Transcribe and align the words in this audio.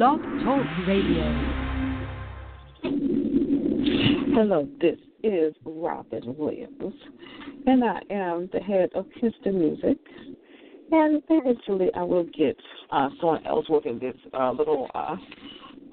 Blog 0.00 0.22
Talk 0.42 0.64
Radio. 0.88 1.24
Hello, 4.32 4.66
this 4.80 4.96
is 5.22 5.54
Robin 5.62 6.34
Williams, 6.38 6.94
and 7.66 7.84
I 7.84 8.00
am 8.08 8.48
the 8.50 8.60
head 8.60 8.88
of 8.94 9.04
Houston 9.20 9.58
Music. 9.58 9.98
And 10.90 11.22
eventually, 11.28 11.90
I 11.94 12.02
will 12.02 12.24
get 12.24 12.56
uh, 12.90 13.10
someone 13.20 13.46
else 13.46 13.68
working 13.68 13.98
this 13.98 14.14
uh, 14.32 14.52
little 14.52 14.88
uh, 14.94 15.16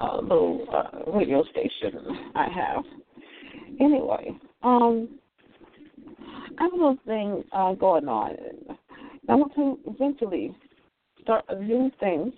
uh, 0.00 0.22
little 0.22 0.64
uh, 0.72 1.10
radio 1.12 1.44
station 1.50 2.32
I 2.34 2.48
have. 2.48 2.84
Anyway, 3.78 4.30
um, 4.62 5.18
I 6.58 6.62
have 6.62 6.72
a 6.72 6.76
little 6.76 6.98
thing 7.04 7.44
uh, 7.52 7.74
going 7.74 8.08
on. 8.08 8.36
I 9.28 9.34
want 9.34 9.54
to 9.56 9.78
eventually 9.86 10.56
start 11.20 11.44
a 11.50 11.62
new 11.62 11.90
thing, 12.00 12.32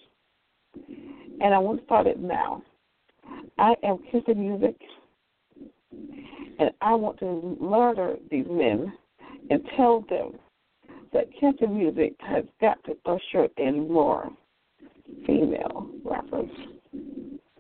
and 1.41 1.55
I 1.55 1.59
want 1.59 1.81
to 1.81 1.85
start 1.85 2.07
it 2.07 2.21
now. 2.21 2.63
I 3.59 3.75
am 3.83 3.99
Houston 4.11 4.41
Music, 4.41 4.77
and 6.59 6.71
I 6.81 6.95
want 6.95 7.19
to 7.21 7.57
murder 7.61 8.17
these 8.31 8.47
men 8.49 8.93
and 9.51 9.61
tell 9.77 10.05
them 10.09 10.33
that 11.13 11.29
country 11.41 11.67
music 11.67 12.15
has 12.21 12.45
got 12.61 12.79
to 12.85 12.97
usher 13.07 13.49
in 13.57 13.91
more 13.93 14.31
female 15.27 15.89
rappers. 16.05 16.51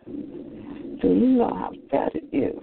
Do 0.07 1.09
you 1.09 1.27
know 1.38 1.49
how 1.49 1.73
bad 1.91 2.12
it 2.15 2.37
is 2.37 2.62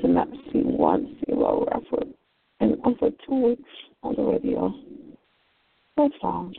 to 0.00 0.08
not 0.08 0.28
see 0.52 0.60
one 0.60 1.16
female 1.26 1.66
rapper 1.72 2.04
in 2.60 2.76
over 2.84 3.10
two 3.26 3.46
weeks 3.48 3.70
on 4.02 4.14
the 4.16 4.22
radio? 4.22 4.72
What 5.94 6.12
songs? 6.20 6.54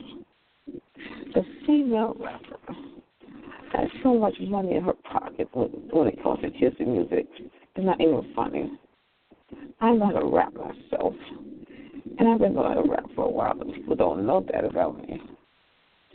The 1.34 1.42
female 1.66 2.16
rapper 2.18 2.76
has 3.80 3.90
so 4.02 4.14
much 4.14 4.34
money 4.40 4.76
in 4.76 4.84
her 4.84 4.92
pocket 4.92 5.48
when, 5.52 6.06
it 6.06 6.22
comes 6.22 6.40
to 6.40 6.50
kissy 6.50 6.86
music. 6.86 7.26
It's 7.38 7.84
not 7.84 8.00
even 8.00 8.32
funny. 8.34 8.70
I'm 9.80 9.98
not 9.98 10.20
a 10.20 10.24
rap 10.24 10.52
myself. 10.54 11.14
And 12.18 12.28
I've 12.28 12.38
been 12.38 12.54
going 12.54 12.82
to 12.82 12.90
rap 12.90 13.04
for 13.14 13.24
a 13.26 13.30
while, 13.30 13.54
but 13.56 13.72
people 13.72 13.96
don't 13.96 14.26
know 14.26 14.44
that 14.52 14.64
about 14.64 14.98
me. 14.98 15.20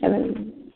And 0.02 0.12
then 0.12 0.72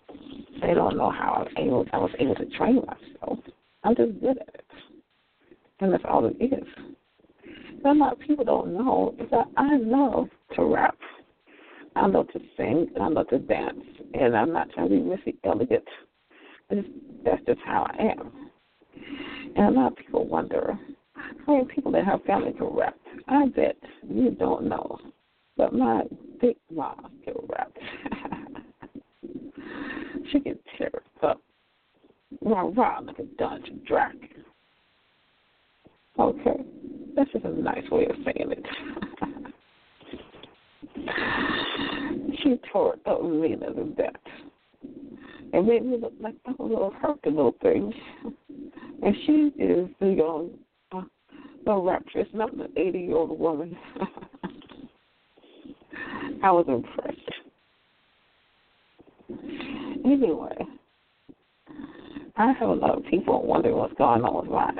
they 0.60 0.74
don't 0.74 0.96
know 0.96 1.10
how 1.10 1.32
I 1.32 1.38
was 1.40 1.52
able 1.56 1.86
I 1.92 1.98
was 1.98 2.10
able 2.18 2.34
to 2.36 2.46
train 2.56 2.76
myself. 2.76 3.38
I'm 3.84 3.94
just 3.94 4.20
good 4.20 4.38
at 4.38 4.54
it. 4.54 4.64
And 5.80 5.92
that's 5.92 6.04
all 6.08 6.26
it 6.26 6.42
is. 6.42 6.68
But 7.82 7.90
a 7.90 7.92
lot 7.92 8.12
of 8.14 8.20
people 8.20 8.44
don't 8.44 8.74
know 8.74 9.14
is 9.18 9.30
that 9.30 9.46
I 9.56 9.76
love 9.78 10.28
to 10.56 10.64
rap. 10.64 10.96
I 11.96 12.06
love 12.06 12.28
to 12.32 12.40
sing 12.56 12.88
and 12.94 13.02
I 13.02 13.08
love 13.08 13.28
to 13.28 13.38
dance. 13.38 13.78
And 14.14 14.36
I'm 14.36 14.52
not 14.52 14.70
trying 14.70 14.90
to 14.90 14.96
be 14.96 15.00
Missy 15.00 15.38
Elliott. 15.44 15.86
That's 16.70 17.44
just 17.46 17.60
how 17.64 17.86
I 17.90 18.02
am. 18.02 18.32
And 19.56 19.66
a 19.66 19.80
lot 19.80 19.92
of 19.92 19.98
people 19.98 20.26
wonder 20.26 20.78
how 21.46 21.54
many 21.54 21.66
people 21.74 21.92
that 21.92 22.04
have 22.04 22.22
family 22.24 22.52
can 22.52 22.68
rap. 22.68 22.96
I 23.28 23.46
bet 23.48 23.76
you 24.08 24.30
don't 24.30 24.68
know. 24.68 24.98
But 25.56 25.74
my 25.74 26.02
big 26.40 26.56
mom 26.72 27.10
can 27.24 27.34
rap. 27.48 27.72
she 30.32 30.40
can 30.40 30.58
tear 30.78 30.90
up. 31.22 31.40
Run 32.42 32.78
around 32.78 33.06
like 33.06 33.18
a 33.18 33.24
dungeon 33.38 33.80
dragon. 33.86 34.28
Okay. 36.18 36.64
That's 37.16 37.30
just 37.32 37.44
a 37.44 37.50
nice 37.50 37.88
way 37.90 38.06
of 38.06 38.16
saying 38.24 38.52
it. 38.52 38.64
she 42.42 42.60
tore 42.72 42.96
up 43.06 43.22
me 43.22 43.56
to 43.56 43.84
death. 43.96 44.14
And 45.52 45.66
made 45.66 45.84
me 45.84 45.96
look 45.96 46.12
like 46.20 46.36
a 46.46 46.62
little 46.62 46.92
hurt 47.00 47.24
little 47.24 47.56
thing. 47.62 47.92
And 49.02 49.16
she 49.24 49.50
is 49.58 49.88
the 49.98 50.08
young 50.08 50.50
uh, 50.92 51.00
the 51.64 51.70
raptress, 51.70 52.26
not 52.34 52.52
an 52.52 52.68
eighty 52.76 52.98
year 52.98 53.16
old 53.16 53.38
woman. 53.38 53.74
I 56.42 56.50
was 56.50 56.66
impressed. 56.68 57.18
Anyway, 60.04 60.54
I 62.36 62.52
have 62.52 62.68
a 62.68 62.74
lot 62.74 62.98
of 62.98 63.04
people 63.06 63.42
wondering 63.46 63.76
what's 63.76 63.94
going 63.94 64.22
on 64.22 64.42
with 64.42 64.50
my 64.50 64.70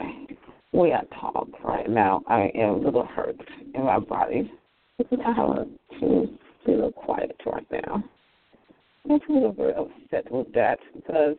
way 0.78 0.92
I 0.92 1.04
talk 1.18 1.48
right 1.64 1.88
now. 1.88 2.22
I 2.26 2.50
am 2.54 2.74
a 2.74 2.76
little 2.76 3.06
hurt 3.06 3.40
in 3.74 3.84
my 3.84 4.00
body 4.00 4.52
I 5.24 5.32
have 5.32 5.66
to 6.00 6.28
be 6.66 6.72
a 6.72 6.74
little 6.74 6.92
quiet 6.92 7.36
right 7.46 7.66
now. 7.70 8.04
I'm 9.10 9.18
a 9.28 9.32
little 9.32 9.52
very 9.52 9.74
upset 9.74 10.30
with 10.30 10.52
that 10.52 10.78
because 10.94 11.34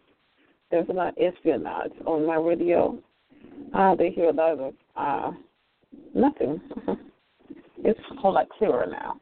there's 0.71 0.89
a 0.89 0.93
lot 0.93 1.17
of 1.17 1.23
espionage 1.23 1.93
on 2.05 2.27
my 2.27 2.35
radio. 2.35 2.99
Uh, 3.73 3.95
they 3.95 4.09
hear 4.09 4.29
a 4.29 4.33
lot 4.33 4.59
of 4.59 4.73
uh, 4.97 5.31
nothing. 6.13 6.59
it's 7.77 7.99
a 8.11 8.15
whole 8.15 8.33
lot 8.33 8.49
clearer 8.49 8.87
now. 8.91 9.21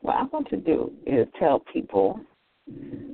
What 0.00 0.16
I 0.16 0.22
want 0.32 0.48
to 0.48 0.56
do 0.56 0.90
is 1.06 1.26
tell 1.38 1.62
people 1.70 2.18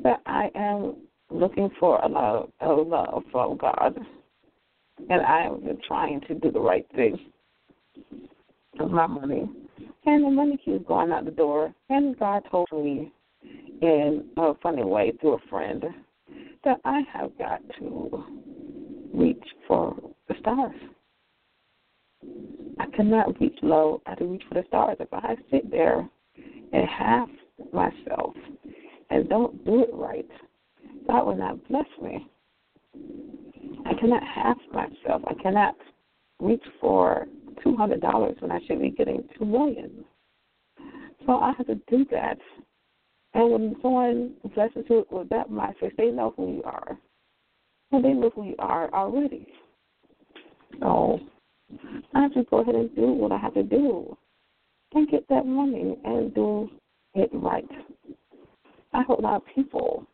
that 0.05 0.21
I 0.27 0.49
am 0.55 0.95
looking 1.29 1.71
for 1.81 1.99
a 1.99 2.09
lot 2.09 2.51
of 2.61 2.87
love 2.87 3.25
from 3.33 3.57
God, 3.57 3.99
and 5.11 5.23
I 5.23 5.47
am 5.47 5.79
trying 5.89 6.21
to 6.29 6.35
do 6.35 6.53
the 6.53 6.61
right 6.61 6.87
thing 6.95 7.19
with 8.79 8.91
my 8.93 9.09
money, 9.09 9.49
and 10.07 10.25
the 10.25 10.31
money 10.31 10.57
keeps 10.65 10.87
going 10.87 11.11
out 11.11 11.25
the 11.25 11.33
door. 11.33 11.75
And 11.89 12.17
God 12.17 12.45
told 12.49 12.69
me 12.73 13.13
in 13.85 14.25
a 14.39 14.55
funny 14.63 14.83
way 14.83 15.13
through 15.21 15.35
a 15.35 15.49
friend 15.51 15.85
that 16.65 16.81
I 16.85 17.03
have 17.13 17.37
got 17.39 17.61
to 17.79 18.25
reach 19.13 19.45
for 19.69 19.95
the 20.29 20.35
stars. 20.41 20.75
I 22.79 22.87
cannot 22.97 23.39
reach 23.41 23.59
low. 23.63 24.01
I 24.07 24.15
to 24.17 24.25
reach 24.25 24.43
for 24.49 24.55
the 24.55 24.65
stars. 24.69 24.97
If 25.01 25.13
I 25.13 25.37
sit 25.51 25.71
there 25.71 26.09
and 26.73 26.89
half 26.89 27.29
myself 27.73 28.35
and 29.11 29.29
don't 29.29 29.65
do 29.65 29.83
it 29.83 29.91
right, 29.93 30.29
God 31.07 31.27
will 31.27 31.37
not 31.37 31.69
bless 31.69 31.87
me. 32.03 32.27
I 33.87 33.93
cannot 34.01 34.23
half 34.23 34.57
myself. 34.73 35.23
I 35.27 35.35
cannot 35.43 35.77
reach 36.41 36.65
for 36.81 37.27
two 37.63 37.77
hundred 37.77 38.01
dollars 38.01 38.37
when 38.41 38.51
I 38.51 38.61
should 38.67 38.81
be 38.81 38.91
getting 38.91 39.23
two 39.39 39.45
million. 39.45 40.05
So 41.27 41.35
I 41.35 41.53
have 41.57 41.67
to 41.67 41.77
do 41.89 42.05
that. 42.11 42.39
And 43.35 43.51
when 43.51 43.77
someone 43.83 44.35
blesses 44.55 44.85
you 44.89 45.05
with 45.11 45.29
that 45.31 45.51
mindset, 45.51 45.97
they 45.97 46.11
know 46.11 46.33
who 46.37 46.57
you 46.57 46.63
are. 46.63 46.97
And 47.91 48.05
they 48.05 48.13
know 48.13 48.31
who 48.35 48.45
you 48.45 48.55
are 48.59 48.93
already. 48.95 49.47
So 50.81 51.19
I 52.15 52.29
to 52.29 52.45
go 52.45 52.61
ahead 52.61 52.75
and 52.75 52.95
do 52.95 53.07
what 53.07 53.33
I 53.33 53.39
have 53.39 53.55
to 53.55 53.63
do 53.63 54.17
and 54.95 55.09
get 55.09 55.27
that 55.29 55.47
money 55.47 55.97
and 56.05 56.35
do 56.35 56.71
it 57.15 57.31
right. 57.33 57.69
I 58.93 59.03
hope 59.03 59.19
a 59.19 59.23
lot 59.23 59.37
of 59.37 59.55
people 59.55 60.07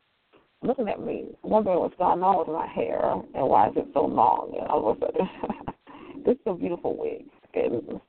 looking 0.62 0.88
at 0.88 1.00
me 1.00 1.26
wondering 1.42 1.80
what's 1.80 1.96
going 1.96 2.22
on 2.22 2.38
with 2.38 2.48
my 2.48 2.66
hair 2.66 3.12
and 3.12 3.48
why 3.48 3.68
is 3.68 3.74
it 3.76 3.86
so 3.92 4.04
long 4.04 4.54
and 4.58 4.68
all 4.68 4.90
of 4.90 4.96
a 4.98 5.00
sudden 5.00 5.28
this 6.24 6.34
is 6.34 6.40
a 6.46 6.54
beautiful 6.54 6.96
wig. 6.96 7.24
And 7.54 8.00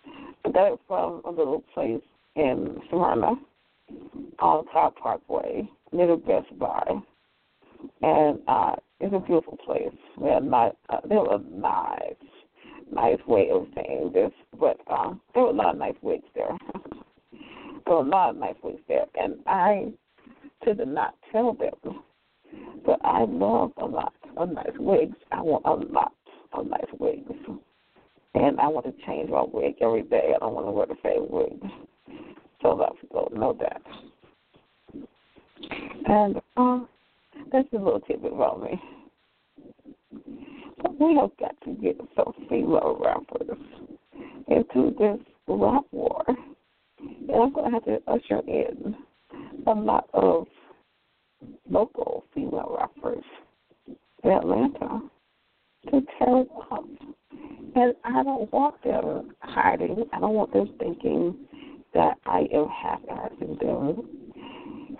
I 0.46 0.52
got 0.52 0.74
it 0.74 0.80
from 0.88 1.22
a 1.26 1.30
little 1.30 1.64
place 1.74 2.02
in 2.36 2.78
Smyrna 2.90 3.36
on 4.40 4.66
Top 4.68 4.96
Parkway 4.98 5.70
near 5.92 6.16
Best 6.18 6.58
Buy. 6.58 6.84
And 8.02 8.40
uh 8.48 8.76
it's 9.00 9.14
a 9.14 9.20
beautiful 9.20 9.58
place. 9.66 9.96
We 10.18 10.30
had 10.30 10.44
nice 10.44 10.74
uh, 10.90 11.00
there 11.08 11.20
was 11.20 11.42
nice 11.52 12.14
nice 12.92 13.20
way 13.28 13.50
of 13.52 13.68
saying 13.76 14.12
this, 14.14 14.32
but 14.60 14.78
um, 14.92 15.22
there 15.34 15.44
were 15.44 15.50
a 15.50 15.54
lot 15.54 15.74
of 15.74 15.80
nice 15.80 15.96
wigs 16.02 16.26
there. 16.36 16.58
there 17.86 17.96
were 17.96 18.02
a 18.02 18.08
lot 18.08 18.32
of 18.32 18.38
nice 18.38 18.56
wigs 18.64 18.82
there, 18.88 19.06
and 19.16 19.36
I 19.48 19.92
did 20.66 20.86
not 20.88 21.16
tell 21.32 21.54
them, 21.54 22.02
but 22.86 23.00
I 23.04 23.26
love 23.28 23.72
a 23.78 23.86
lot 23.86 24.14
of 24.38 24.52
nice 24.52 24.78
wigs. 24.78 25.16
I 25.32 25.42
want 25.42 25.66
a 25.66 25.92
lot 25.92 26.14
of 26.54 26.68
nice 26.68 26.92
wigs, 27.00 27.32
and 28.36 28.60
I 28.60 28.68
want 28.68 28.86
to 28.86 29.06
change 29.06 29.30
my 29.30 29.46
wig 29.52 29.76
every 29.82 30.04
day. 30.04 30.34
I 30.36 30.40
don't 30.40 30.54
want 30.54 30.68
to 30.68 30.72
wear 30.72 30.86
the 30.88 30.96
same 31.04 31.28
wig, 31.30 31.60
so 32.62 32.78
that 32.80 33.00
people 33.02 33.32
know 33.36 33.58
that. 33.60 33.82
And 36.06 36.42
um, 36.58 36.88
that's 37.52 37.68
a 37.74 37.78
little 37.78 38.00
tidbit 38.02 38.34
about 38.34 38.62
me. 38.62 38.82
But 40.82 41.00
we 41.00 41.16
have 41.16 41.32
got 41.40 41.56
to 41.66 41.74
get 41.82 41.98
some 42.16 42.34
female 42.50 43.00
rappers 43.04 43.58
into 44.48 44.96
this 44.98 45.20
rap 45.48 45.84
war. 45.92 46.24
And 46.28 47.32
I'm 47.32 47.54
going 47.54 47.72
to 47.72 47.76
have 47.76 47.86
to 47.86 48.02
usher 48.08 48.42
in 48.48 48.96
a 49.68 49.72
lot 49.72 50.10
of 50.14 50.48
local 51.70 52.26
female 52.34 52.78
rappers 52.80 53.24
in 54.24 54.32
Atlanta 54.32 55.02
to 55.86 55.92
tear 55.92 56.42
it 56.42 56.48
up. 56.72 56.86
And 57.74 57.96
I 58.04 58.24
don't 58.24 58.52
want 58.52 58.84
them 58.84 59.32
hiding. 59.40 60.04
I 60.14 60.20
don't 60.20 60.34
want 60.34 60.52
them 60.54 60.70
thinking 60.78 61.36
that 61.94 62.18
I 62.26 62.48
am 62.54 62.68
half-assing 62.70 63.60
them. 63.60 64.08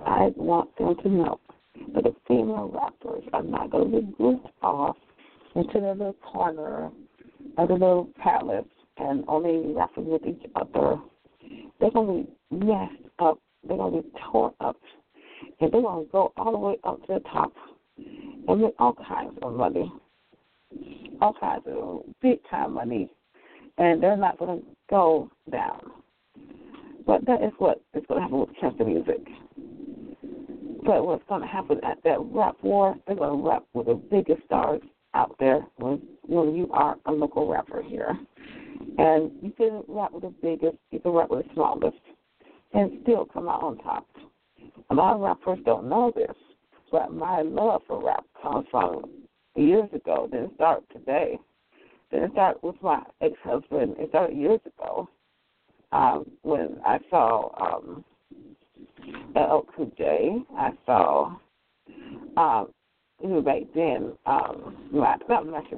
I 0.06 0.32
want 0.36 0.76
them 0.78 0.96
to 1.04 1.10
know 1.10 1.40
that 1.94 2.04
the 2.04 2.16
female 2.28 2.72
rappers 2.74 3.24
are 3.34 3.44
not 3.44 3.72
going 3.72 3.92
to 3.92 4.02
be 4.02 4.14
grouped 4.18 4.48
off 4.62 4.98
into 5.56 5.80
their 5.80 5.96
little 5.96 6.14
corner 6.14 6.92
of 7.58 7.68
the 7.68 7.74
little 7.74 8.10
palace 8.22 8.66
and 8.98 9.24
only 9.28 9.74
rapping 9.74 10.08
with 10.08 10.26
each 10.26 10.44
other. 10.56 10.98
They're 11.80 11.92
going 11.92 12.26
to 12.26 12.30
be 12.60 12.66
messed 12.66 12.94
up. 13.20 13.40
They're 13.68 13.78
going 13.78 13.94
to 13.94 14.02
be 14.02 14.10
torn 14.32 14.54
up. 14.60 14.78
And 15.60 15.72
they're 15.72 15.82
going 15.82 16.06
to 16.06 16.12
go 16.12 16.34
all 16.38 16.52
the 16.52 16.58
way 16.58 16.78
up 16.84 17.02
to 17.08 17.14
the 17.16 17.20
top 17.32 17.52
and 18.48 18.62
make 18.62 18.76
all 18.80 18.96
kinds 19.08 19.38
of 19.42 19.54
money. 19.54 19.92
All 21.22 21.34
kinds 21.40 21.64
of 21.68 22.04
big 22.22 22.40
time 22.50 22.74
money. 22.74 23.12
And 23.78 24.02
they're 24.02 24.18
not 24.18 24.38
going 24.38 24.60
to 24.60 24.66
go 24.90 25.30
down. 25.52 25.91
But 27.12 27.26
that 27.26 27.44
is 27.44 27.52
what 27.58 27.82
is 27.94 28.04
going 28.08 28.20
to 28.20 28.24
happen 28.24 28.40
with 28.40 28.50
country 28.62 28.86
music. 28.86 29.20
But 30.86 31.06
what's 31.06 31.24
going 31.28 31.42
to 31.42 31.48
happen 31.48 31.82
at 31.84 32.02
that 32.06 32.20
rap 32.22 32.56
war, 32.62 32.96
they're 33.06 33.18
going 33.18 33.38
to 33.38 33.50
rap 33.50 33.66
with 33.74 33.88
the 33.88 33.96
biggest 33.96 34.46
stars 34.46 34.82
out 35.14 35.36
there 35.38 35.60
when 35.76 36.02
when 36.22 36.56
you 36.56 36.70
are 36.72 36.96
a 37.08 37.12
local 37.12 37.50
rapper 37.50 37.82
here. 37.82 38.18
And 38.98 39.30
you 39.42 39.52
can 39.52 39.84
rap 39.90 40.14
with 40.14 40.24
the 40.24 40.34
biggest, 40.42 40.78
you 40.92 41.02
can 41.02 41.12
rap 41.12 41.30
with 41.30 41.46
the 41.46 41.54
smallest, 41.54 41.98
and 42.74 43.00
still 43.04 43.26
come 43.26 43.50
out 43.50 43.62
on 43.62 43.78
top. 43.80 44.08
A 44.90 44.94
lot 44.96 45.16
of 45.16 45.20
rappers 45.20 45.60
don't 45.66 45.90
know 45.90 46.14
this, 46.16 46.38
but 46.94 47.14
my 47.14 47.42
love 47.42 47.82
for 47.88 48.02
rap 48.02 48.24
comes 48.42 48.66
from 48.72 49.04
years 49.58 49.90
ago. 49.92 50.30
Didn't 50.32 50.56
start 50.56 50.86
today. 50.94 51.38
Didn't 52.10 52.32
start 52.32 52.64
with 52.64 52.82
my 52.82 53.04
ex-husband. 53.20 53.96
It 54.00 54.08
started 54.12 54.38
years 54.38 54.62
ago 54.66 55.10
um, 55.92 56.26
when 56.44 56.78
I 56.86 57.00
saw 57.10 57.50
um, 57.60 58.06
LL 59.36 59.66
Cool 59.76 59.92
J. 59.98 60.38
I 60.58 60.70
saw 60.86 61.36
um, 62.38 62.68
even 63.24 63.44
back 63.44 63.62
then, 63.76 64.14
um, 64.26 64.76
not 64.92 65.22
not 65.30 65.46
Master 65.46 65.78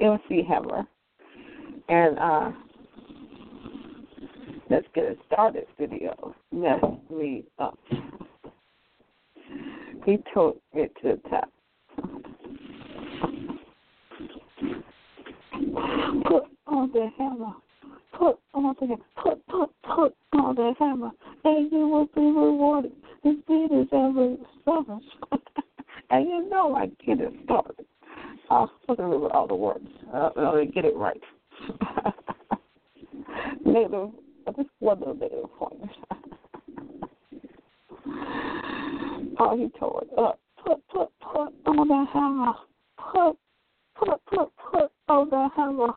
MC 0.00 0.42
Hammer, 0.48 0.84
and 1.88 2.18
uh, 2.18 2.50
let's 4.70 4.86
get 4.94 5.04
it 5.04 5.18
started. 5.26 5.66
Video 5.78 6.34
messed 6.52 6.84
me 7.10 7.44
up. 7.58 7.78
He 10.06 10.16
took 10.32 10.58
it 10.72 10.94
to 11.02 11.20
the 11.22 11.28
top. 11.28 11.52
Put 16.26 16.44
on 16.66 16.90
the 16.92 17.10
hammer 17.18 17.52
put 18.20 18.38
on 18.52 18.76
the 18.80 18.96
put 19.16 19.44
put 19.46 19.70
put 19.82 20.14
on 20.34 20.54
the 20.54 20.74
hammer, 20.78 21.10
and 21.44 21.72
you 21.72 21.88
will 21.88 22.04
be 22.14 22.20
rewarded. 22.20 22.92
This 23.24 23.36
beat 23.48 23.72
is 23.72 23.88
ever 23.92 24.36
service. 24.64 25.04
and 26.10 26.28
you 26.28 26.48
know 26.50 26.74
I 26.74 26.86
get 27.04 27.20
it 27.20 27.32
started. 27.44 27.86
I'll 28.50 28.70
remember 28.88 29.32
all 29.32 29.46
the 29.46 29.54
words. 29.54 29.86
Uh, 30.12 30.30
I'll 30.36 30.66
get 30.66 30.84
it 30.84 30.96
right. 30.96 31.20
negative, 33.64 34.10
just 34.56 34.68
one 34.80 34.98
little 34.98 35.14
negative 35.14 35.48
point. 35.58 35.80
oh, 39.38 39.56
he 39.56 39.68
tore 39.78 40.02
it 40.02 40.10
up. 40.18 40.40
Put, 40.62 40.86
put, 40.88 41.08
put 41.20 41.54
on 41.66 41.88
the 41.88 42.04
hammer. 42.12 42.52
Put, 43.12 43.38
put, 43.96 44.20
put, 44.26 44.50
put 44.70 44.92
on 45.08 45.30
the 45.30 45.48
hammer. 45.56 45.94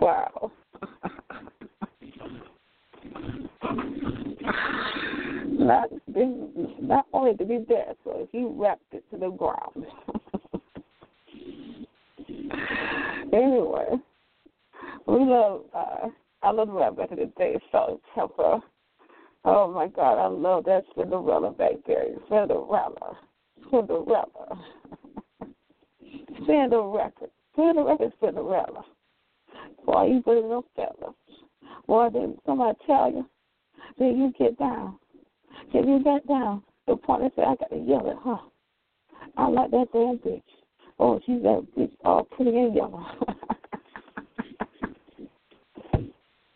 Wow. 0.00 0.50
not 5.48 5.88
not 6.82 7.06
only 7.14 7.34
to 7.36 7.44
be 7.46 7.58
dead, 7.66 7.96
so 8.04 8.28
he 8.32 8.44
wrapped 8.44 8.92
it 9.44 9.64
ground. 9.74 9.86
anyway, 13.32 13.86
we 15.06 15.18
love 15.20 15.62
uh 15.74 16.08
I 16.42 16.50
love 16.50 16.68
rap 16.68 16.96
back 16.96 17.10
in 17.10 17.18
the 17.18 17.32
day, 17.38 17.58
Salt 17.72 18.02
Pepper. 18.14 18.60
Oh 19.46 19.72
my 19.72 19.88
God, 19.88 20.18
I 20.18 20.26
love 20.26 20.64
that 20.64 20.84
Cinderella 20.94 21.50
back 21.50 21.72
there. 21.86 22.04
Cinderella. 22.28 23.16
Cinderella. 23.70 24.64
Cinderella. 26.46 27.10
Cinderella, 27.56 28.12
Cinderella. 28.20 28.84
Boy, 29.86 30.04
you 30.06 30.22
put 30.22 30.34
little 30.34 30.64
fellas. 30.76 31.14
Boy, 31.86 32.08
then 32.12 32.36
somebody 32.46 32.78
tell 32.86 33.10
you, 33.10 33.26
then 33.98 34.18
you 34.18 34.32
get 34.38 34.58
down. 34.58 34.98
If 35.72 35.86
you 35.86 36.02
get 36.02 36.26
down, 36.26 36.62
the 36.86 36.96
point 36.96 37.24
is 37.24 37.32
that 37.36 37.46
I 37.46 37.54
got 37.56 37.70
to 37.70 37.76
yell 37.76 38.10
at 38.10 38.22
her. 38.24 38.38
I 39.36 39.48
like 39.48 39.70
that 39.70 39.88
damn 39.92 40.18
bitch. 40.18 40.42
Oh, 40.98 41.20
she's 41.26 41.42
that 41.42 41.66
bitch 41.76 41.92
all 42.04 42.24
pretty 42.24 42.56
and 42.56 42.74
yellow. 42.74 43.04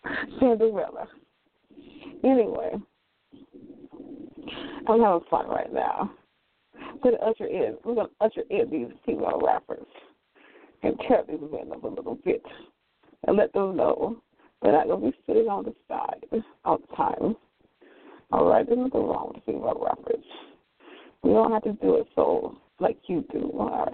Cinderella. 0.41 1.09
Anyway, 2.25 2.71
I'm 4.89 5.01
having 5.01 5.27
fun 5.31 5.49
right 5.49 5.73
now. 5.73 6.13
We're 7.03 7.13
gonna 7.13 7.31
usher 7.31 7.47
in. 7.47 7.77
We're 7.85 7.95
gonna 7.97 8.09
usher 8.21 8.43
in 8.51 8.71
these 8.71 8.89
female 9.05 9.41
rappers 9.45 9.87
and 10.83 10.99
tear 11.07 11.25
these 11.29 11.41
men 11.53 11.73
up 11.73 11.83
a 11.85 11.89
little 11.89 12.19
bit 12.25 12.43
and 13.27 13.37
let 13.37 13.53
them 13.53 13.77
know 13.77 14.17
they're 14.63 14.73
not 14.73 14.87
going 14.87 15.01
to 15.01 15.11
be 15.11 15.17
sitting 15.27 15.49
on 15.49 15.65
the 15.65 15.75
side 15.87 16.43
all 16.65 16.79
the 16.79 16.97
time. 16.97 17.37
All 18.31 18.49
right, 18.49 18.67
there's 18.67 18.79
nothing 18.79 19.07
wrong 19.07 19.33
with 19.35 19.45
female 19.45 19.81
rappers. 19.81 20.25
We 21.23 21.31
don't 21.31 21.53
have 21.53 21.63
to 21.65 21.73
do 21.75 21.97
it 21.97 22.07
so 22.15 22.57
like 22.81 22.99
you 23.07 23.25
do. 23.33 23.51
Or 23.53 23.89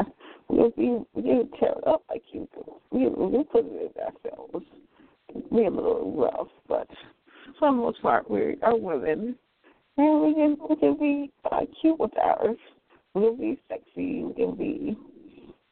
we'll 0.48 0.70
be 0.70 0.98
we 1.14 1.22
can 1.22 1.50
tear 1.58 1.72
it 1.76 1.86
up 1.86 2.02
like 2.08 2.22
you 2.32 2.48
do. 2.54 2.74
We 2.90 3.08
we 3.08 3.44
put 3.44 3.64
it 3.64 3.92
in 3.96 4.02
ourselves. 4.02 4.66
Be 5.52 5.64
a 5.64 5.70
little 5.70 6.14
rough, 6.16 6.48
but 6.68 6.88
for 7.58 7.68
the 7.70 7.76
most 7.76 8.00
part, 8.02 8.30
we 8.30 8.56
are 8.62 8.76
women, 8.76 9.36
and 9.96 10.22
we 10.22 10.34
can 10.34 10.56
we 10.68 10.76
can 10.76 10.96
be 10.98 11.32
uh, 11.50 11.60
cute 11.80 11.98
with 11.98 12.16
ours. 12.18 12.56
We'll 13.14 13.36
be 13.36 13.60
sexy. 13.68 14.24
We 14.24 14.34
can 14.34 14.56
be 14.56 14.96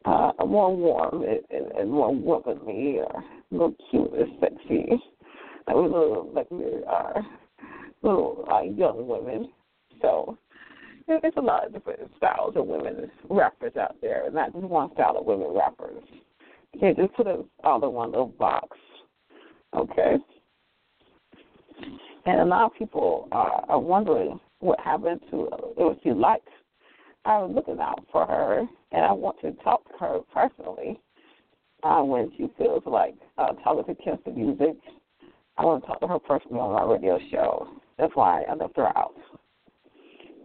uh, 0.05 0.32
more 0.47 0.75
warm 0.75 1.23
and, 1.23 1.41
and, 1.50 1.73
and 1.73 1.91
more 1.91 2.14
womanly 2.14 2.99
or 2.99 3.25
more 3.50 3.73
cute 3.91 4.12
and 4.12 4.32
sexy. 4.41 4.87
Like 5.67 5.76
we 5.76 5.82
little 5.82 6.31
like 6.35 6.50
we 6.50 6.82
are 6.87 7.23
little 8.03 8.44
uh, 8.50 8.62
young 8.62 9.06
women. 9.06 9.50
So 10.00 10.37
there's 11.06 11.32
a 11.37 11.40
lot 11.40 11.66
of 11.66 11.73
different 11.73 12.00
styles 12.16 12.54
of 12.56 12.66
women 12.66 13.11
rappers 13.28 13.76
out 13.76 13.97
there, 14.00 14.30
not 14.32 14.52
just 14.52 14.64
one 14.64 14.92
style 14.94 15.16
of 15.18 15.26
women 15.26 15.52
rappers. 15.54 16.02
You 16.73 16.80
can't 16.80 16.97
just 16.97 17.14
put 17.14 17.26
us 17.26 17.44
all 17.64 17.82
in 17.85 17.92
one 17.92 18.11
little 18.11 18.28
box. 18.28 18.76
Okay? 19.76 20.16
And 22.26 22.40
a 22.40 22.44
lot 22.44 22.66
of 22.66 22.78
people 22.78 23.28
are, 23.32 23.64
are 23.68 23.80
wondering 23.80 24.38
what 24.61 24.78
happened 24.80 25.21
to 25.30 25.49
uh, 25.49 25.56
what 25.75 25.99
she 26.02 26.11
liked 26.11 26.49
I'm 27.25 27.54
looking 27.54 27.78
out 27.78 28.04
for 28.11 28.26
her, 28.26 28.61
and 28.90 29.04
I 29.04 29.12
want 29.12 29.40
to 29.42 29.52
talk 29.62 29.85
to 29.85 29.99
her 30.00 30.18
personally 30.35 31.00
uh, 31.85 32.02
when 32.02 32.32
she 32.37 32.49
feels 32.59 32.82
like 32.85 33.14
uh, 33.38 33.52
talking 33.62 33.94
to 33.94 34.02
Kingston 34.02 34.35
Music. 34.35 34.76
I 35.56 35.64
want 35.64 35.82
to 35.82 35.87
talk 35.87 36.00
to 36.00 36.09
her 36.09 36.18
personally 36.18 36.59
on 36.59 36.73
my 36.73 36.92
radio 36.92 37.18
show. 37.30 37.68
That's 37.99 38.14
why 38.14 38.42
I 38.42 38.54
left 38.54 38.76
her 38.76 38.88
out. 38.99 39.14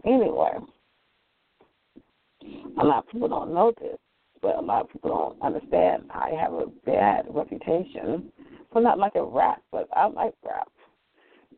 Anyway, 0.04 0.52
a 2.80 2.84
lot 2.84 3.04
of 3.04 3.08
people 3.10 3.28
don't 3.28 3.52
know 3.52 3.72
this, 3.80 3.98
but 4.40 4.56
a 4.56 4.60
lot 4.60 4.82
of 4.82 4.92
people 4.92 5.10
don't 5.10 5.42
understand. 5.42 6.04
I 6.10 6.30
have 6.40 6.52
a 6.52 6.66
bad 6.86 7.26
reputation 7.28 8.30
for 8.72 8.80
not 8.80 8.98
liking 8.98 9.22
rap, 9.22 9.62
but 9.72 9.88
I 9.94 10.06
like 10.06 10.34
rap, 10.44 10.68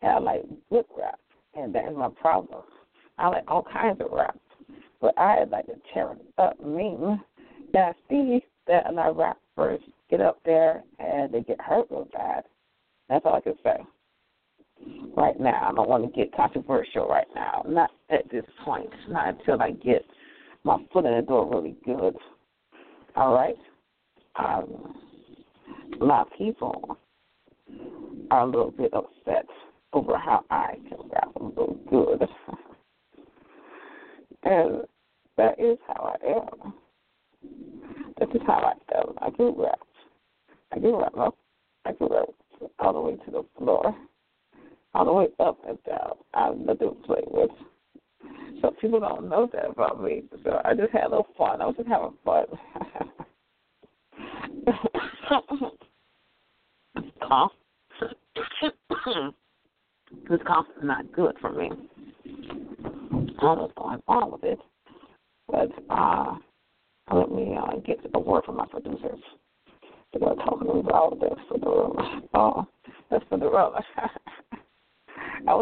and 0.02 0.10
I 0.10 0.18
like 0.18 0.42
good 0.70 0.84
rap, 0.96 1.18
and 1.54 1.74
that 1.74 1.90
is 1.90 1.96
my 1.96 2.08
problem. 2.20 2.62
I 3.18 3.28
like 3.28 3.44
all 3.48 3.62
kinds 3.62 4.00
of 4.00 4.10
rap. 4.10 4.38
But 5.00 5.18
I 5.18 5.44
like 5.44 5.66
to 5.66 5.74
tear 5.94 6.12
it 6.12 6.18
up 6.38 6.60
mean 6.64 7.20
that 7.72 7.96
I 7.96 8.08
see 8.08 8.44
that 8.66 8.88
a 8.88 8.92
lot 8.92 9.08
of 9.08 9.16
rappers 9.16 9.80
get 10.10 10.20
up 10.20 10.38
there 10.44 10.82
and 10.98 11.32
they 11.32 11.40
get 11.40 11.60
hurt 11.60 11.86
real 11.90 12.08
bad. 12.12 12.44
That's 13.08 13.24
all 13.24 13.34
I 13.34 13.40
can 13.40 13.54
say. 13.64 13.78
Right 15.16 15.38
now, 15.38 15.68
I 15.70 15.74
don't 15.74 15.88
want 15.88 16.04
to 16.04 16.18
get 16.18 16.34
controversial 16.34 17.08
right 17.08 17.26
now. 17.34 17.64
Not 17.68 17.90
at 18.10 18.30
this 18.30 18.44
point. 18.64 18.90
Not 19.08 19.28
until 19.28 19.60
I 19.60 19.72
get 19.72 20.04
my 20.64 20.78
foot 20.92 21.04
in 21.04 21.16
the 21.16 21.22
door 21.22 21.48
really 21.50 21.76
good. 21.84 22.16
All 23.16 23.34
right. 23.34 23.56
Um, 24.36 24.94
of 26.00 26.26
people 26.36 26.98
are 28.30 28.42
a 28.42 28.46
little 28.46 28.70
bit 28.70 28.92
upset 28.94 29.46
over 29.92 30.16
how 30.16 30.44
I 30.50 30.76
can 30.88 30.98
rap 31.12 31.30
a 31.36 31.42
little 31.42 31.78
good. 31.88 32.28
And 34.42 34.84
that 35.36 35.60
is 35.60 35.76
how 35.86 36.16
I 36.16 36.26
am. 36.26 36.72
This 38.18 38.28
is 38.34 38.40
how 38.46 38.72
I 38.72 38.98
am. 38.98 39.14
I 39.20 39.30
can 39.30 39.54
rap. 39.56 39.80
I 40.72 40.78
can 40.78 40.94
rap. 40.96 41.34
I 41.84 41.92
can 41.92 42.08
rap 42.10 42.28
all 42.78 42.92
the 42.94 43.00
way 43.00 43.16
to 43.16 43.30
the 43.30 43.44
floor. 43.58 43.94
All 44.94 45.04
the 45.04 45.12
way 45.12 45.28
up 45.38 45.58
and 45.68 45.78
down. 45.84 46.12
I 46.34 46.46
have 46.46 46.56
nothing 46.56 46.88
to 46.90 46.94
play 47.06 47.22
with. 47.26 47.50
So 48.60 48.74
people 48.80 49.00
don't 49.00 49.28
know 49.28 49.48
that 49.52 49.70
about 49.70 50.02
me. 50.02 50.24
So 50.44 50.60
I 50.64 50.74
just 50.74 50.92
had 50.92 51.04
a 51.04 51.08
little 51.08 51.28
fun. 51.36 51.62
I 51.62 51.66
was 51.66 51.76
just 51.76 51.88
having 51.88 52.14
fun. 52.24 52.46
cough. 57.22 57.52
this 60.28 60.40
cough 60.46 60.66
is 60.76 60.84
not 60.84 61.10
good 61.12 61.36
for 61.40 61.52
me. 61.52 61.70
I 61.72 63.40
don't 63.40 63.40
know 63.40 63.62
what's 63.62 63.74
going 63.74 64.02
on 64.08 64.32
with 64.32 64.44
it. 64.44 64.58
But 65.48 65.70
uh 65.88 66.36
let 67.12 67.30
me 67.32 67.56
uh, 67.56 67.76
get 67.84 67.98
a 68.14 68.18
word 68.18 68.44
from 68.44 68.56
my 68.56 68.66
producers. 68.66 69.18
They're 70.12 70.20
going 70.20 70.38
to 70.38 70.44
talk 70.44 70.60
to 70.60 70.64
me 70.64 70.80
about 70.80 71.18
this 71.20 71.38
for 71.48 71.58
the 71.58 71.66
room. 71.66 72.28
Oh, 72.34 72.66
that's 73.10 73.24
for 73.28 73.38
the 73.38 73.50
room. 73.50 73.72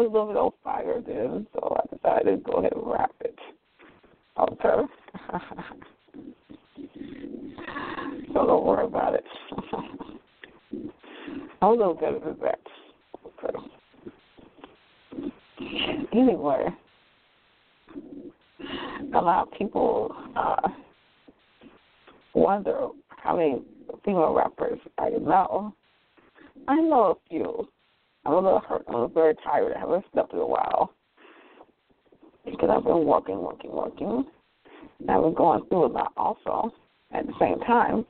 Was 0.09 0.15
a 0.15 0.17
little 0.17 0.33
bit 0.33 0.37
on 0.37 0.51
fire 0.63 1.01
then, 1.05 1.45
so 1.53 1.77
I 1.77 1.81
decided 1.95 2.43
to 2.43 2.51
go 2.51 2.57
ahead 2.57 2.73
and 2.73 2.81
wrap 2.83 3.11
it. 3.21 3.37
Okay. 4.39 4.87
so 8.33 8.33
don't 8.33 8.65
worry 8.65 8.85
about 8.85 9.13
it. 9.13 9.23
I'm 11.61 11.67
a 11.67 11.71
little 11.71 11.93
better 11.93 12.17
than 12.19 12.37
that. 12.41 12.59
Okay. 13.27 13.53
Anyway, 16.13 16.69
a 19.13 19.21
lot 19.21 19.47
of 19.47 19.53
people 19.59 20.11
uh, 20.35 20.69
wonder 22.33 22.87
how 23.09 23.37
many 23.37 23.61
female 24.03 24.33
rappers 24.33 24.79
I 24.97 25.09
know. 25.09 25.75
I 26.67 26.77
know 26.77 27.11
a 27.11 27.15
few. 27.29 27.58
A 28.39 28.41
little 28.41 28.61
hurt. 28.61 28.85
I'm 28.87 29.13
very 29.13 29.35
tired. 29.43 29.73
I 29.75 29.79
haven't 29.79 30.05
slept 30.13 30.31
in 30.31 30.39
a 30.39 30.47
while 30.47 30.93
because 32.45 32.69
I've 32.71 32.85
been 32.85 33.03
working, 33.03 33.37
working, 33.41 33.69
working. 33.69 34.25
And 35.01 35.11
I've 35.11 35.23
been 35.23 35.33
going 35.33 35.65
through 35.67 35.87
a 35.87 35.91
lot 35.91 36.13
also 36.15 36.73
at 37.11 37.27
the 37.27 37.33
same 37.37 37.59
time. 37.67 38.05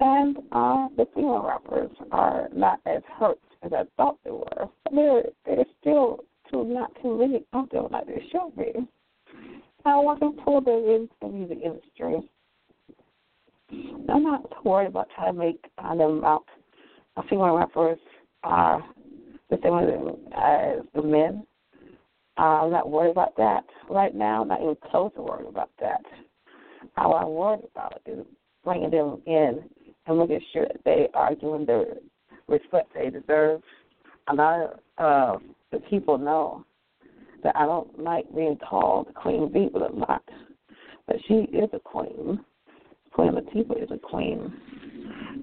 And 0.00 0.36
uh, 0.52 0.88
the 0.98 1.06
female 1.14 1.42
rappers 1.42 1.90
are 2.12 2.50
not 2.54 2.80
as 2.84 3.00
hurt 3.18 3.38
as 3.62 3.72
I 3.72 3.84
thought 3.96 4.18
they 4.22 4.32
were. 4.32 4.68
They're, 4.94 5.22
they're 5.46 5.64
still 5.80 6.18
too, 6.50 6.64
not 6.64 6.92
too 7.00 7.18
many 7.18 7.42
of 7.54 7.70
them 7.70 7.86
like 7.90 8.06
they 8.06 8.22
should 8.30 8.54
be. 8.54 8.86
I 9.86 9.96
wasn't 9.96 10.44
pulled 10.44 10.68
into 10.68 11.08
the 11.22 11.28
music 11.28 11.58
industry. 11.64 12.20
I'm 14.10 14.24
not 14.24 14.66
worried 14.66 14.88
about 14.88 15.08
trying 15.14 15.32
to 15.32 15.38
make 15.38 15.64
uh, 15.78 15.94
them 15.94 16.22
out. 16.22 16.44
Uh, 17.16 17.22
female 17.30 17.56
rappers 17.56 17.98
are 18.44 18.84
the 19.50 19.58
same 19.62 20.28
as 20.36 20.84
the 20.94 21.02
men. 21.02 21.46
Uh, 22.36 22.62
I'm 22.62 22.70
not 22.70 22.90
worried 22.90 23.10
about 23.10 23.36
that 23.36 23.64
right 23.90 24.14
now. 24.14 24.42
I'm 24.42 24.48
not 24.48 24.62
even 24.62 24.76
close 24.90 25.10
to 25.16 25.22
worried 25.22 25.48
about 25.48 25.70
that. 25.80 26.02
All 26.96 27.14
I'm 27.14 27.30
worried 27.30 27.64
about 27.74 28.00
is 28.06 28.24
bringing 28.64 28.90
them 28.90 29.20
in 29.26 29.64
and 30.06 30.18
making 30.18 30.40
sure 30.52 30.66
that 30.66 30.84
they 30.84 31.08
are 31.14 31.34
doing 31.34 31.66
the 31.66 31.98
respect 32.46 32.92
they 32.94 33.10
deserve. 33.10 33.62
A 34.28 34.34
lot 34.34 34.60
of 34.60 34.78
uh, 34.98 35.38
the 35.72 35.78
people 35.90 36.18
know 36.18 36.64
that 37.42 37.56
I 37.56 37.66
don't 37.66 37.98
like 37.98 38.32
being 38.34 38.56
called 38.56 39.12
Queen 39.14 39.52
Bee, 39.52 39.70
but 39.72 39.82
I'm 39.82 39.98
not. 39.98 40.22
But 41.06 41.16
she 41.26 41.34
is 41.34 41.70
a 41.72 41.78
queen. 41.78 42.40
Queen 43.12 43.32
Latifah 43.32 43.82
is 43.82 43.90
a 43.90 43.98
queen. 43.98 44.52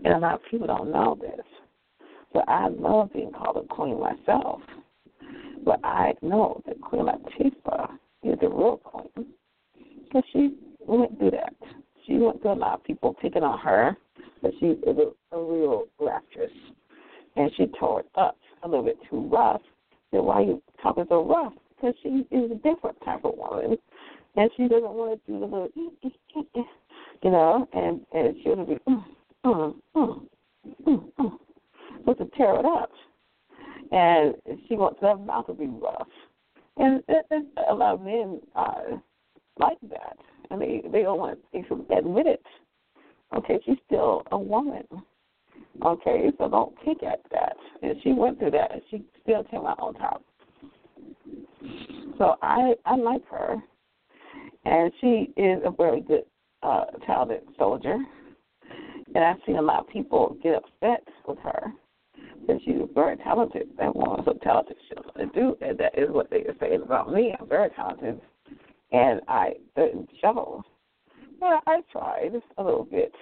And 0.03 0.13
a 0.13 0.17
lot 0.19 0.35
of 0.35 0.41
people 0.49 0.67
don't 0.67 0.91
know 0.91 1.17
this. 1.19 1.45
But 2.35 2.49
I 2.49 2.67
love 2.67 3.13
being 3.13 3.31
called 3.31 3.63
a 3.63 3.73
queen 3.73 3.97
myself. 3.97 4.59
But 5.63 5.79
I 5.85 6.11
know 6.21 6.61
that 6.67 6.81
Queen 6.81 7.05
Latifah 7.05 7.91
is 8.23 8.37
the 8.41 8.49
real 8.49 8.81
queen. 8.83 9.27
Because 10.03 10.23
she 10.33 10.57
went 10.85 11.17
through 11.17 11.31
that. 11.31 11.53
She 12.05 12.17
went 12.17 12.41
through 12.41 12.51
a 12.51 12.55
lot 12.55 12.73
of 12.73 12.83
people 12.83 13.15
picking 13.21 13.43
on 13.43 13.57
her, 13.59 13.95
but 14.41 14.51
she 14.59 14.65
is 14.65 14.97
a, 14.97 15.35
a 15.35 15.41
real 15.41 15.85
actress. 16.11 16.51
And 17.37 17.49
she 17.55 17.67
tore 17.79 18.01
it 18.01 18.09
up 18.15 18.37
a 18.63 18.67
little 18.67 18.83
bit 18.83 18.97
too 19.09 19.29
rough. 19.31 19.61
Then 20.11 20.25
why 20.25 20.35
are 20.35 20.43
you 20.43 20.61
talking 20.83 21.05
so 21.07 21.25
rough? 21.25 21.53
Because 21.69 21.95
she 22.03 22.27
is 22.35 22.51
a 22.51 22.55
different 22.55 22.97
type 23.05 23.23
of 23.23 23.37
woman. 23.37 23.77
And 24.35 24.51
she 24.57 24.67
doesn't 24.67 24.91
want 24.91 25.25
to 25.25 25.31
do 25.31 25.39
the 25.39 25.45
little, 25.45 25.69
you 27.23 27.31
know, 27.31 27.65
and, 27.71 28.01
and 28.13 28.35
she 28.43 28.49
would 28.49 28.67
be, 28.67 28.75
mm, 28.89 29.05
mm, 29.45 29.75
mm, 29.95 30.27
mm, 30.85 31.11
mm 31.17 31.39
was 32.05 32.17
to 32.17 32.25
tear 32.37 32.59
it 32.59 32.65
up. 32.65 32.91
And 33.91 34.35
she 34.67 34.75
wants 34.75 34.99
her 35.01 35.15
mouth 35.17 35.47
to 35.47 35.53
be 35.53 35.67
rough. 35.67 36.07
And, 36.77 37.01
and 37.07 37.45
a 37.69 37.73
lot 37.73 37.95
of 37.95 38.01
men 38.01 38.41
are 38.55 39.01
like 39.59 39.77
that. 39.89 40.17
And 40.51 40.61
they, 40.61 40.81
they 40.91 41.03
don't 41.03 41.19
want 41.19 41.39
to 41.53 41.85
admit 41.97 42.27
it. 42.27 42.43
Okay, 43.35 43.59
she's 43.65 43.77
still 43.85 44.23
a 44.31 44.37
woman. 44.37 44.85
Okay, 45.85 46.31
so 46.37 46.49
don't 46.49 46.75
kick 46.83 47.03
at 47.03 47.21
that. 47.31 47.55
And 47.81 47.95
she 48.03 48.13
went 48.13 48.39
through 48.39 48.51
that 48.51 48.71
and 48.71 48.81
she 48.89 49.03
still 49.21 49.43
came 49.43 49.65
out 49.65 49.79
on 49.79 49.93
top. 49.95 50.23
So 52.17 52.35
I 52.41 52.75
I 52.85 52.95
like 52.95 53.25
her. 53.29 53.57
And 54.63 54.91
she 55.01 55.33
is 55.37 55.61
a 55.65 55.71
very 55.71 56.01
good 56.01 56.23
uh 56.63 56.85
talented 57.05 57.41
soldier. 57.57 57.97
And 59.13 59.23
I've 59.23 59.37
seen 59.45 59.57
a 59.57 59.61
lot 59.61 59.81
of 59.81 59.89
people 59.89 60.37
get 60.41 60.55
upset 60.55 61.03
with 61.27 61.39
her 61.39 61.73
that 62.47 62.59
she's 62.63 62.75
very 62.93 63.17
talented. 63.17 63.69
That 63.77 63.95
woman's 63.95 64.25
so 64.25 64.33
talented. 64.43 64.77
She 64.87 64.95
knows 64.95 65.31
do, 65.33 65.57
and 65.61 65.77
that 65.77 65.97
is 65.97 66.09
what 66.09 66.29
they 66.29 66.41
are 66.43 66.55
saying 66.59 66.81
about 66.83 67.11
me. 67.11 67.35
I'm 67.39 67.47
very 67.47 67.69
talented, 67.71 68.19
and 68.91 69.21
I 69.27 69.53
didn't 69.75 70.09
show. 70.21 70.63
Well, 71.39 71.61
I 71.67 71.81
tried 71.91 72.31
a 72.57 72.63
little 72.63 72.85
bit, 72.85 73.13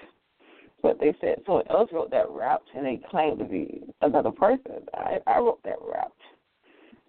but 0.81 0.99
they 0.99 1.15
said 1.19 1.41
someone 1.45 1.67
else 1.69 1.89
wrote 1.91 2.11
that 2.11 2.29
rap, 2.29 2.61
and 2.75 2.85
they 2.85 3.01
claimed 3.09 3.39
to 3.39 3.45
be 3.45 3.83
another 4.01 4.31
person. 4.31 4.85
I, 4.93 5.17
I 5.27 5.39
wrote 5.39 5.63
that 5.63 5.79
rap 5.81 6.11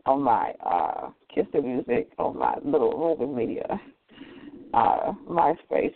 on 0.06 0.22
my 0.22 0.52
uh, 0.64 1.10
the 1.52 1.62
Music 1.62 2.10
on 2.18 2.38
my 2.38 2.54
little 2.64 2.92
Roving 2.92 3.34
Media 3.34 3.80
uh, 4.72 5.12
MySpace. 5.28 5.94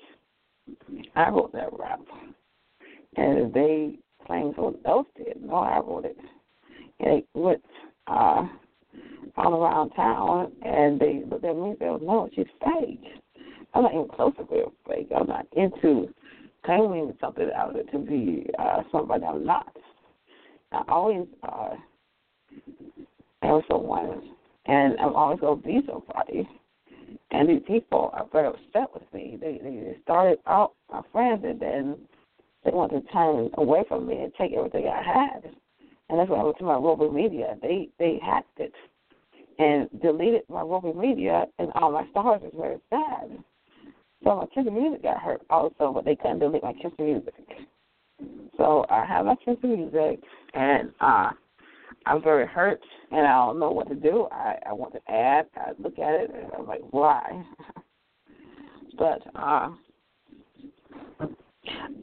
I 1.16 1.30
wrote 1.30 1.52
that 1.52 1.70
rap, 1.78 2.00
and 3.16 3.52
they 3.52 3.98
claim 4.28 4.52
someone 4.54 4.76
else 4.87 5.06
did. 5.16 5.42
No, 5.42 5.56
I 5.56 5.80
wrote 5.80 6.04
it. 6.04 6.16
They 7.00 7.25
went 7.35 7.64
uh, 8.06 8.47
all 9.37 9.54
around 9.54 9.90
town, 9.90 10.52
and 10.62 11.00
they 11.00 11.23
looked 11.28 11.44
at 11.44 11.56
me 11.56 11.70
and 11.70 11.76
said, 11.78 12.02
"No, 12.02 12.28
she's 12.35 12.47
fake." 12.62 13.00
I'm 13.75 13.82
not 13.82 13.94
even 13.94 14.08
close 14.08 14.35
to 14.38 14.44
being 14.44 14.70
fake. 14.87 15.08
I'm 15.16 15.26
not 15.26 15.47
into 15.56 16.12
claiming 16.64 17.14
something 17.20 17.49
out 17.56 17.70
of 17.70 17.76
it 17.76 17.90
to 17.92 17.99
be 17.99 18.47
uh, 18.58 18.82
somebody 18.92 19.25
I'm 19.25 19.44
not. 19.44 19.75
I 20.73 20.82
always 20.88 21.26
uh, 21.42 21.75
am 23.42 23.62
someone, 23.68 24.35
and 24.66 24.99
I'm 25.00 25.14
always 25.14 25.40
to 25.40 25.56
be 25.56 25.80
somebody. 25.87 26.49
And 27.30 27.49
these 27.49 27.62
people 27.66 28.11
are 28.12 28.26
very 28.32 28.49
upset 28.49 28.92
with 28.92 29.02
me. 29.14 29.38
They 29.40 29.61
they 29.62 29.97
started 30.02 30.38
out 30.47 30.73
my 30.90 31.02
friends, 31.12 31.44
and 31.47 31.61
then 31.61 31.97
they 32.64 32.70
want 32.70 32.92
to 32.92 33.00
turn 33.12 33.50
away 33.54 33.84
from 33.88 34.06
me 34.06 34.16
and 34.16 34.32
take 34.34 34.52
everything 34.52 34.86
I 34.86 35.02
had. 35.02 35.44
And 36.08 36.18
that's 36.18 36.30
why 36.30 36.38
I 36.38 36.44
went 36.44 36.58
to 36.58 36.64
my 36.64 36.74
Roving 36.74 37.14
Media. 37.14 37.56
They 37.60 37.88
they 37.98 38.18
hacked 38.24 38.58
it 38.58 38.72
and 39.58 39.88
deleted 40.00 40.42
my 40.48 40.62
Roving 40.62 40.98
Media, 40.98 41.44
and 41.58 41.70
all 41.74 41.92
my 41.92 42.08
stars 42.10 42.42
is 42.44 42.52
very 42.56 42.78
sad. 42.90 43.42
So 44.24 44.36
my 44.36 44.46
Kiss 44.46 44.72
Music 44.72 45.02
got 45.02 45.20
hurt 45.20 45.42
also, 45.50 45.92
but 45.92 46.04
they 46.04 46.16
couldn't 46.16 46.40
delete 46.40 46.62
my 46.62 46.72
Kiss 46.74 46.92
Music. 46.98 47.34
So 48.56 48.84
I 48.90 49.04
have 49.04 49.26
my 49.26 49.36
Kiss 49.44 49.56
Music, 49.62 50.20
and 50.54 50.90
uh, 51.00 51.30
I'm 52.06 52.22
very 52.22 52.46
hurt, 52.46 52.80
and 53.10 53.26
I 53.26 53.46
don't 53.46 53.60
know 53.60 53.70
what 53.70 53.88
to 53.88 53.94
do. 53.94 54.26
I, 54.32 54.56
I 54.66 54.72
want 54.72 54.94
to 54.94 55.12
add. 55.12 55.46
I 55.56 55.70
look 55.78 55.98
at 55.98 56.14
it, 56.14 56.30
and 56.34 56.50
I'm 56.56 56.66
like, 56.66 56.82
why? 56.90 57.44
but 58.98 59.22
uh, 59.34 59.70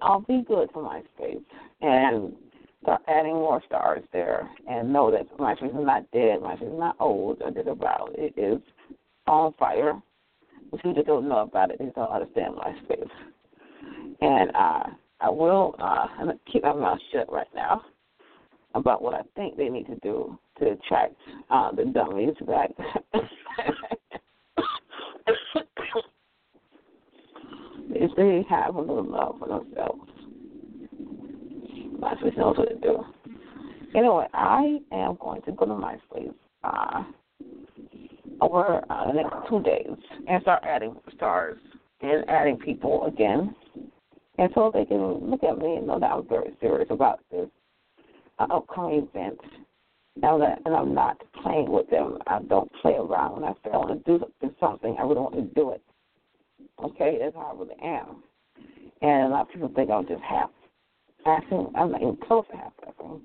I'll 0.02 0.22
be 0.22 0.44
good 0.48 0.70
for 0.74 0.84
MySpace 0.84 1.44
and 1.82 2.34
start 2.84 3.02
adding 3.08 3.34
more 3.34 3.62
stars 3.66 4.04
there 4.14 4.50
and 4.68 4.92
know 4.92 5.12
that 5.12 5.36
MySpace 5.38 5.70
is 5.70 5.86
not 5.86 6.10
dead. 6.12 6.40
MySpace 6.40 6.74
is 6.74 6.80
not 6.80 6.96
old 7.00 7.42
or 7.42 7.50
about. 7.72 8.12
It 8.16 8.34
is 8.38 8.62
on 9.28 9.54
fire. 9.54 10.00
But 10.72 10.78
people 10.78 10.94
just 10.94 11.08
don't 11.08 11.28
know 11.28 11.40
about 11.40 11.72
it. 11.72 11.80
They 11.80 11.86
don't 11.96 12.12
understand 12.12 12.56
MySpace. 12.56 13.10
And 14.22 14.52
uh, 14.56 14.84
I 15.22 15.30
will 15.30 15.76
uh, 15.80 16.08
keep 16.52 16.64
my 16.64 16.74
mouth 16.74 17.00
shut 17.12 17.32
right 17.32 17.48
now 17.56 17.82
about 18.74 19.02
what 19.02 19.14
I 19.14 19.22
think 19.36 19.58
they 19.58 19.70
need 19.70 19.88
to 19.88 19.96
do 19.98 20.38
to 20.60 20.72
attract 20.72 21.16
uh, 21.50 21.72
the 21.72 21.86
dummies 21.86 22.36
back. 22.46 22.72
is 27.96 28.05
they 28.16 28.46
have 28.50 28.76
a 28.76 28.80
little 28.80 29.04
love 29.04 29.36
for 29.40 29.48
themselves. 29.48 30.10
MySpace 32.00 32.38
knows 32.38 32.58
what 32.58 32.70
to 32.70 32.76
do. 32.76 33.04
Anyway, 33.96 34.28
I 34.34 34.80
am 34.92 35.18
going 35.20 35.42
to 35.44 35.52
go 35.54 35.66
to 35.66 35.72
MySpace 35.72 36.34
uh, 36.64 37.04
over 38.42 38.82
uh, 38.90 39.08
the 39.08 39.14
next 39.14 39.36
two 39.50 39.62
days 39.62 39.96
and 40.28 40.42
start 40.42 40.64
adding 40.64 40.96
stars 41.16 41.58
and 42.02 42.30
adding 42.30 42.58
people 42.58 43.06
again. 43.06 43.56
And 44.38 44.50
so 44.54 44.70
they 44.74 44.86
can 44.86 45.30
look 45.30 45.44
at 45.44 45.58
me 45.58 45.78
and 45.78 45.88
know 45.88 46.00
that 46.00 46.12
I'm 46.12 46.28
very 46.28 46.52
serious 46.60 46.88
about 46.90 47.22
this 47.32 47.48
uh, 48.40 48.48
upcoming 48.52 49.08
event. 49.14 49.40
Now 50.18 50.38
that 50.38 50.62
and 50.66 50.76
I'm 50.76 50.94
not 50.94 51.22
playing 51.42 51.72
with 51.72 51.90
them. 51.90 52.18
I 52.28 52.40
don't 52.42 52.72
play 52.82 52.94
around. 52.94 53.36
When 53.36 53.44
I 53.44 53.54
say 53.64 53.72
I 53.74 53.78
want 53.78 54.06
to 54.06 54.18
do 54.18 54.26
something, 54.60 54.96
I 54.98 55.04
really 55.04 55.16
want 55.16 55.36
to 55.36 55.42
do 55.42 55.72
it. 55.72 55.82
Okay, 56.84 57.18
that's 57.20 57.36
how 57.36 57.54
I 57.56 57.60
really 57.60 57.76
am. 57.84 58.24
And 59.02 59.28
a 59.28 59.30
lot 59.30 59.42
of 59.44 59.50
people 59.50 59.72
think 59.76 59.90
I'm 59.90 60.08
just 60.08 60.22
half 60.22 60.50
assing. 61.26 61.72
I'm 61.76 61.92
not 61.92 62.02
even 62.02 62.18
close 62.28 62.46
to 62.52 62.58
half 62.58 62.74
assing. 62.88 63.22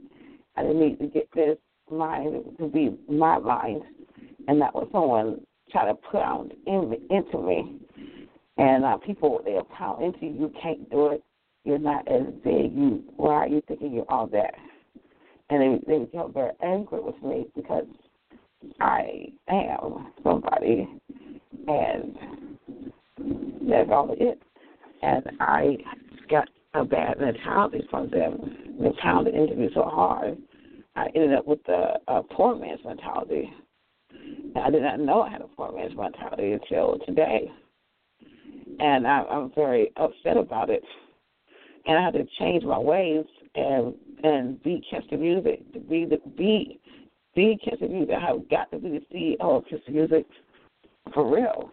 I 0.57 0.63
didn't 0.63 0.81
need 0.81 0.99
to 0.99 1.07
get 1.07 1.29
this 1.35 1.59
mind 1.91 2.45
to 2.59 2.69
be 2.69 2.97
my 3.09 3.39
mind 3.39 3.83
and 4.49 4.59
not 4.59 4.75
what 4.75 4.91
someone 4.93 5.41
try 5.71 5.87
to 5.87 5.95
put 5.95 6.21
out 6.21 6.51
in, 6.67 6.97
into 7.11 7.39
me. 7.39 7.77
And 8.57 8.85
uh, 8.85 8.99
people 8.99 9.41
they'll 9.45 9.65
pound 9.65 10.05
into 10.05 10.27
you. 10.27 10.33
You 10.33 10.53
can't 10.61 10.89
do 10.91 11.09
it. 11.09 11.23
You're 11.65 11.79
not 11.79 12.07
as 12.09 12.23
big. 12.45 12.75
You 12.75 13.03
why 13.17 13.35
are 13.35 13.49
you 13.49 13.63
thinking 13.67 13.93
you're 13.93 14.11
all 14.11 14.27
that? 14.29 14.55
And 15.51 15.81
they 15.87 15.93
they 15.93 16.05
become 16.05 16.33
very 16.33 16.53
angry 16.63 17.01
with 17.01 17.21
me 17.23 17.47
because 17.55 17.87
I 18.81 19.27
am 19.49 20.13
somebody, 20.23 20.89
and 21.67 22.17
that's 23.71 23.91
all 23.91 24.15
it. 24.19 24.43
And 25.03 25.25
I 25.41 25.77
got 26.29 26.49
a 26.75 26.85
bad 26.85 27.21
mentality 27.21 27.87
from 27.91 28.11
them. 28.11 28.57
Into 28.81 29.55
me 29.57 29.69
so 29.75 29.83
hard. 29.83 30.39
I 30.97 31.07
ended 31.15 31.35
up 31.35 31.47
with 31.47 31.63
the 31.65 32.01
uh, 32.09 32.23
poor 32.31 32.57
man's 32.57 32.81
mentality. 32.85 33.53
I 34.57 34.71
did 34.71 34.83
not 34.83 35.01
know 35.01 35.23
I 35.23 35.31
had 35.31 35.43
a 35.43 35.49
poor 35.49 35.73
man's 35.73 35.97
mentality 35.97 36.53
until 36.53 36.99
today. 37.07 37.51
And 38.79 39.07
I, 39.07 39.23
I'm 39.25 39.53
very 39.55 39.93
upset 39.97 40.37
about 40.37 40.71
it. 40.71 40.83
And 41.87 41.99
I 41.99 42.03
had 42.03 42.15
to 42.15 42.25
change 42.39 42.65
my 42.65 42.79
ways 42.79 43.25
and 43.55 43.95
and 44.23 44.63
be 44.63 44.83
Kingston 44.91 45.21
Music, 45.21 45.73
to 45.73 45.81
be 45.81 46.05
the 46.05 46.19
be 46.37 46.81
be 47.35 47.59
Kingston 47.63 47.93
Music. 47.93 48.15
I 48.17 48.27
have 48.27 48.49
got 48.49 48.71
to 48.71 48.79
be 48.79 48.91
the 48.91 49.15
CEO 49.15 49.41
of 49.41 49.65
Kingston 49.69 49.95
Music 49.95 50.27
for 51.15 51.33
real, 51.33 51.71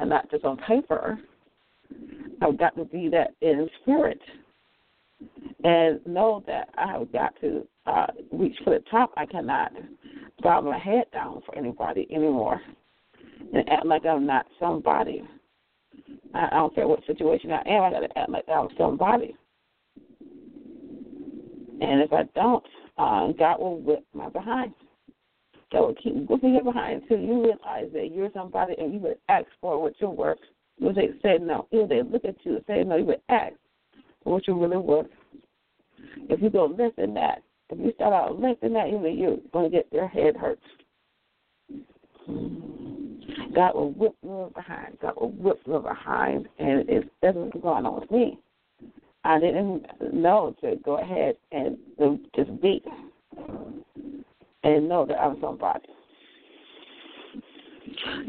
and 0.00 0.10
not 0.10 0.30
just 0.30 0.44
on 0.44 0.56
paper. 0.58 1.18
I've 2.42 2.58
got 2.58 2.74
to 2.76 2.84
be 2.84 3.08
that 3.10 3.34
in 3.42 3.68
spirit, 3.82 4.20
and 5.62 6.04
know 6.06 6.42
that 6.46 6.70
I 6.76 6.92
have 6.92 7.12
got 7.12 7.34
to 7.42 7.66
uh, 7.86 8.06
reach 8.32 8.56
for 8.64 8.70
the 8.70 8.82
top. 8.90 9.12
I 9.16 9.26
cannot 9.26 9.72
bow 10.42 10.62
my 10.62 10.78
head 10.78 11.04
down 11.12 11.42
for 11.44 11.56
anybody 11.56 12.08
anymore, 12.10 12.60
and 13.52 13.68
act 13.68 13.86
like 13.86 14.06
I'm 14.06 14.26
not 14.26 14.46
somebody. 14.58 15.22
I, 16.34 16.46
I 16.46 16.56
don't 16.56 16.74
care 16.74 16.88
what 16.88 17.04
situation 17.06 17.50
I 17.52 17.62
am. 17.68 17.82
I 17.82 17.90
got 17.90 18.00
to 18.00 18.18
act 18.18 18.30
like 18.30 18.48
I'm 18.48 18.68
somebody. 18.78 19.36
And 21.82 22.02
if 22.02 22.12
I 22.12 22.22
don't, 22.34 22.64
uh, 22.98 23.32
God 23.38 23.58
will 23.58 23.80
whip 23.80 24.04
my 24.14 24.28
behind. 24.28 24.72
God 25.72 25.80
will 25.80 25.94
keep 25.94 26.14
whipping 26.28 26.54
your 26.54 26.64
behind 26.64 27.02
until 27.02 27.20
you 27.20 27.42
realize 27.42 27.90
that 27.92 28.10
you're 28.12 28.30
somebody 28.34 28.74
and 28.78 28.92
you 28.92 29.00
would 29.00 29.18
ask 29.28 29.46
for 29.60 29.80
what. 29.80 29.94
You 30.00 30.08
would 30.86 30.96
say 31.22 31.38
no. 31.40 31.66
If 31.70 31.88
they 31.88 32.02
look 32.02 32.24
at 32.24 32.36
you 32.44 32.56
and 32.56 32.64
say 32.66 32.82
no, 32.84 32.96
you 32.96 33.04
would 33.04 33.20
ask 33.28 33.54
for 34.24 34.34
what 34.34 34.46
you're 34.46 34.56
really 34.56 34.78
worth. 34.78 35.06
If 36.28 36.42
you 36.42 36.50
go 36.50 36.66
less 36.66 36.92
than 36.96 37.14
that, 37.14 37.42
if 37.68 37.78
you 37.78 37.92
start 37.94 38.12
out 38.12 38.40
less 38.40 38.56
than 38.62 38.72
that, 38.72 38.88
even 38.88 39.16
you're 39.16 39.36
going 39.52 39.70
to 39.70 39.76
get 39.76 39.90
their 39.92 40.08
head 40.08 40.36
hurt. 40.36 40.58
God 43.54 43.74
will 43.74 43.92
whip 43.92 44.14
you 44.22 44.50
behind. 44.54 44.98
God 45.00 45.14
will 45.20 45.32
whip 45.32 45.60
you 45.66 45.78
behind, 45.78 46.48
and 46.58 46.88
it's 46.88 47.08
that's 47.20 47.36
what's 47.36 47.60
going 47.62 47.84
on 47.86 48.00
with 48.00 48.10
me. 48.10 48.38
I 49.24 49.38
didn't 49.38 49.84
know 50.12 50.54
to 50.62 50.76
go 50.84 50.98
ahead 50.98 51.36
and 51.52 51.76
just 52.34 52.60
be 52.60 52.82
and 54.62 54.88
know 54.88 55.06
that 55.06 55.18
I'm 55.18 55.40
somebody. 55.40 55.88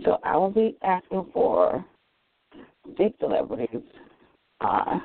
So 0.03 0.17
I 0.23 0.37
will 0.37 0.51
be 0.51 0.77
asking 0.83 1.29
for 1.33 1.83
big 2.97 3.13
celebrities 3.19 3.81
uh, 4.61 4.99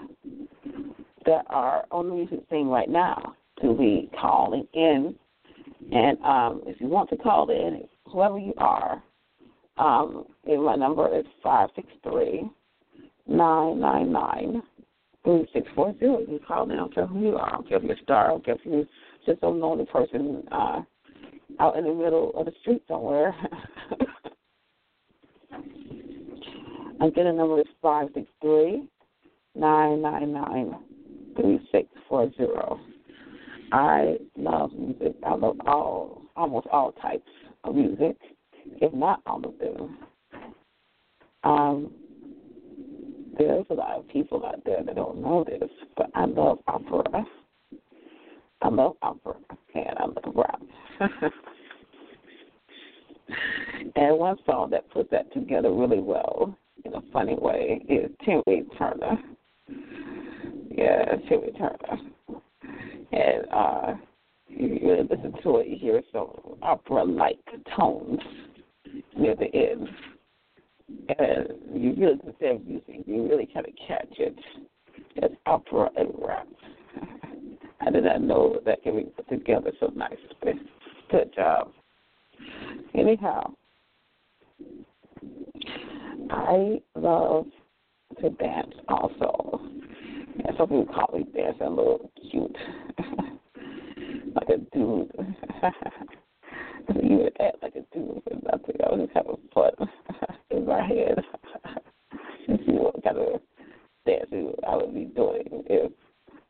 that 1.24 1.44
are 1.48 1.84
on 1.90 2.08
the 2.08 2.14
music 2.14 2.40
scene 2.50 2.68
right 2.68 2.88
now 2.88 3.34
to 3.62 3.74
be 3.74 4.10
calling 4.20 4.66
in. 4.74 5.14
And 5.92 6.20
um, 6.22 6.62
if 6.66 6.80
you 6.80 6.88
want 6.88 7.10
to 7.10 7.16
call 7.16 7.50
in, 7.50 7.84
whoever 8.06 8.38
you 8.38 8.54
are, 8.58 9.02
um, 9.78 10.24
my 10.46 10.74
number 10.76 11.18
is 11.18 11.26
five 11.42 11.68
six 11.76 11.88
three 12.02 12.48
nine 13.26 13.80
nine 13.80 14.12
nine 14.12 14.62
three 15.24 15.46
six 15.52 15.66
four 15.74 15.94
zero. 15.98 16.20
You 16.20 16.40
call 16.46 16.64
in. 16.64 16.72
I 16.72 16.76
don't 16.76 16.94
care 16.94 17.06
who 17.06 17.20
you 17.20 17.36
are. 17.36 17.48
I 17.48 17.52
don't 17.52 17.68
care 17.68 17.78
if 17.78 17.84
you're 17.84 17.92
a 17.92 18.02
star. 18.02 18.26
I 18.26 18.28
don't 18.30 18.44
care 18.44 18.54
if 18.54 18.60
you're 18.64 18.84
just 19.26 19.42
a 19.42 19.48
lonely 19.48 19.84
person 19.86 20.42
uh, 20.50 20.80
out 21.60 21.76
in 21.76 21.84
the 21.84 21.94
middle 21.94 22.32
of 22.34 22.46
the 22.46 22.52
street 22.60 22.82
somewhere. 22.88 23.34
Again, 27.00 27.26
the 27.26 27.32
number 27.32 27.60
is 27.60 27.66
five 27.82 28.08
six 28.14 28.26
three 28.40 28.88
nine 29.54 30.00
nine 30.02 30.32
nine 30.32 30.74
three 31.36 31.60
six 31.70 31.88
four 32.08 32.30
zero. 32.36 32.80
I 33.72 34.16
love 34.36 34.72
music. 34.72 35.14
I 35.24 35.34
love 35.34 35.58
all 35.66 36.22
almost 36.36 36.66
all 36.68 36.92
types 36.92 37.28
of 37.64 37.74
music, 37.74 38.16
if 38.80 38.92
not 38.92 39.20
all 39.26 39.44
of 39.44 39.58
them. 39.58 39.98
Um, 41.44 41.92
there's 43.38 43.66
a 43.70 43.74
lot 43.74 43.98
of 43.98 44.08
people 44.08 44.44
out 44.46 44.62
there 44.64 44.82
that 44.82 44.96
don't 44.96 45.20
know 45.20 45.44
this, 45.44 45.70
but 45.96 46.10
I 46.14 46.24
love 46.24 46.58
opera. 46.66 47.24
I 48.66 48.68
love 48.68 48.96
opera 49.00 49.34
and 49.74 49.96
I 49.96 50.06
love 50.06 50.34
rap. 50.34 50.60
and 53.94 54.18
one 54.18 54.36
song 54.44 54.70
that 54.70 54.90
puts 54.90 55.08
that 55.12 55.32
together 55.32 55.72
really 55.72 56.00
well 56.00 56.58
in 56.84 56.92
a 56.94 57.00
funny 57.12 57.36
way 57.36 57.80
is 57.88 58.10
Timmy 58.24 58.64
Turner. 58.76 59.18
Yeah, 60.68 61.04
Timmy 61.28 61.52
Turner. 61.52 62.00
And 63.12 63.46
uh 63.52 63.94
you 64.48 64.80
really 64.82 65.02
listen 65.08 65.32
to 65.44 65.58
it, 65.58 65.68
you 65.68 65.76
hear 65.78 66.02
some 66.10 66.32
opera 66.60 67.04
like 67.04 67.38
tones 67.76 68.18
near 69.16 69.36
the 69.36 69.54
end 69.54 69.88
and 71.20 71.48
you 71.72 71.94
really 71.96 72.18
instead 72.26 72.56
of 72.56 72.62
using, 72.66 73.04
you 73.06 73.28
really 73.28 73.48
kind 73.54 73.66
of 73.66 73.74
catch 73.86 74.12
it 74.18 74.36
as 75.22 75.30
opera 75.46 75.88
and 75.96 76.08
rap. 76.18 76.48
I 77.86 77.90
did 77.90 78.04
not 78.04 78.20
know 78.20 78.60
that 78.66 78.82
can 78.82 78.96
be 78.96 79.04
put 79.04 79.28
together 79.28 79.70
so 79.78 79.92
nicely. 79.94 80.60
Good 81.08 81.32
job. 81.34 81.70
Anyhow, 82.94 83.52
I 86.30 86.80
love 86.96 87.46
to 88.20 88.30
dance 88.30 88.74
also. 88.88 89.60
And 90.44 90.56
some 90.58 90.68
people 90.68 90.86
call 90.86 91.16
me 91.16 91.26
dancing 91.32 91.66
a 91.66 91.70
little 91.70 92.10
cute, 92.30 92.56
like 94.34 94.48
a 94.48 94.58
dude. 94.76 95.10
you 97.02 97.16
would 97.18 97.36
act 97.40 97.62
like 97.62 97.76
a 97.76 97.96
dude 97.96 98.22
for 98.24 98.34
nothing. 98.42 98.76
I 98.84 98.94
was 98.94 99.00
just 99.06 99.16
having 99.16 99.36
fun 99.54 99.70
in 100.50 100.66
my 100.66 100.84
head 100.86 101.22
to 102.46 102.58
see 102.64 102.72
what 102.72 103.02
kind 103.04 103.18
of 103.18 103.40
dancing 104.04 104.52
I 104.68 104.76
would 104.76 104.92
be 104.92 105.04
doing 105.04 105.64
if 105.68 105.92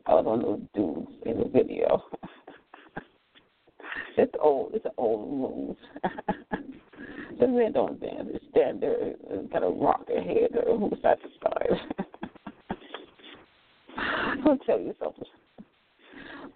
One 0.07 0.27
of 0.27 0.43
those 0.43 0.61
dudes 0.75 1.11
in 1.25 1.39
the 1.39 1.49
video. 1.49 2.03
it's 4.17 4.35
old. 4.41 4.73
It's 4.75 4.85
an 4.85 4.93
old 4.97 5.29
move. 5.29 5.77
the 7.41 7.49
men 7.49 7.73
don't 7.73 8.01
dance. 8.01 8.29
They 8.33 8.39
stand 8.51 8.81
there 8.83 8.95
uh, 8.95 9.35
and 9.35 9.51
kind 9.51 9.65
of 9.65 9.77
rock 9.77 10.07
their 10.07 10.23
head 10.23 10.51
from 10.53 10.91
side 11.03 11.19
to 11.23 11.29
side. 11.43 11.81
I'll 14.47 14.59
tell 14.59 14.79
you 14.79 14.95
something. 15.03 15.25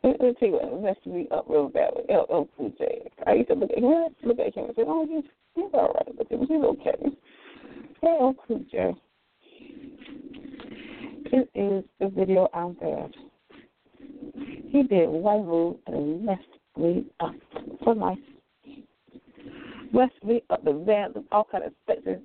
Let 0.04 0.20
me 0.20 0.34
tell 0.38 0.48
you 0.48 0.54
what 0.54 0.82
messed 0.82 1.06
me 1.06 1.26
up 1.30 1.46
real 1.48 1.68
bad 1.68 1.90
with 1.96 2.06
LL 2.08 2.48
Cool 2.56 2.72
J. 2.78 3.10
I 3.26 3.34
used 3.34 3.48
to 3.48 3.54
look 3.54 3.70
at 3.70 3.78
him, 3.78 4.14
look 4.24 4.38
at 4.38 4.54
him 4.54 4.64
and 4.66 4.76
say, 4.76 4.82
"Oh, 4.86 5.06
he's 5.06 5.24
he's 5.54 5.64
all 5.74 5.92
right, 5.92 6.16
but 6.16 6.26
he's 6.30 6.50
okay." 6.50 6.96
LL 8.02 8.32
Cool 8.46 8.64
J. 8.70 8.94
It 11.32 11.50
is 11.54 11.84
the 11.98 12.08
video 12.08 12.48
I'm 12.54 12.74
bad. 12.74 13.14
He 14.70 14.84
did 14.84 15.08
one 15.08 15.46
move 15.46 15.76
and 15.88 16.24
messed 16.24 16.42
me 16.76 17.04
up 17.18 17.34
uh, 17.56 17.60
for 17.82 17.94
life. 17.94 18.18
Messed 19.92 20.22
me 20.24 20.42
up 20.48 20.64
the 20.64 20.72
van, 20.72 21.12
all 21.32 21.48
kind 21.50 21.64
of 21.64 21.72
spaces. 21.82 22.20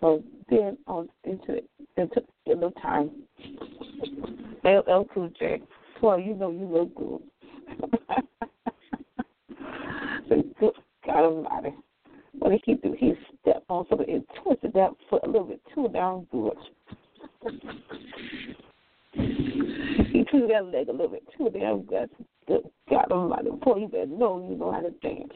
So 0.00 0.22
then 0.48 0.78
on 0.86 1.10
into 1.24 1.56
it, 1.56 1.68
it 1.98 2.10
took 2.14 2.24
a 2.46 2.50
little 2.50 2.70
time. 2.72 3.10
LL 4.64 5.04
Cool 5.12 5.30
J. 5.38 5.60
Boy, 6.00 6.16
you 6.16 6.34
know 6.34 6.50
you 6.50 6.64
look 6.64 6.94
good. 6.94 7.20
so 10.26 10.42
good 10.58 10.72
God 11.04 11.24
Almighty. 11.24 11.74
What 12.38 12.50
did 12.52 12.62
he 12.64 12.74
do? 12.74 12.96
He 12.98 13.12
stepped 13.42 13.66
on 13.68 13.84
something 13.90 14.08
and 14.08 14.24
twisted 14.42 14.72
that 14.72 14.92
foot 15.10 15.20
a 15.24 15.26
little 15.26 15.48
bit 15.48 15.60
too 15.74 15.88
down 15.88 16.26
good. 16.32 16.56
Twisted 20.30 20.50
that 20.50 20.66
leg 20.66 20.88
a 20.88 20.92
little 20.92 21.08
bit 21.08 21.24
too 21.36 21.50
damn 21.50 21.82
good. 21.82 22.08
God 22.88 23.12
Almighty, 23.12 23.50
before 23.50 23.78
you 23.78 23.86
even 23.86 24.18
know 24.18 24.44
you 24.48 24.56
know 24.56 24.72
how 24.72 24.80
to 24.80 24.90
dance. 24.90 25.32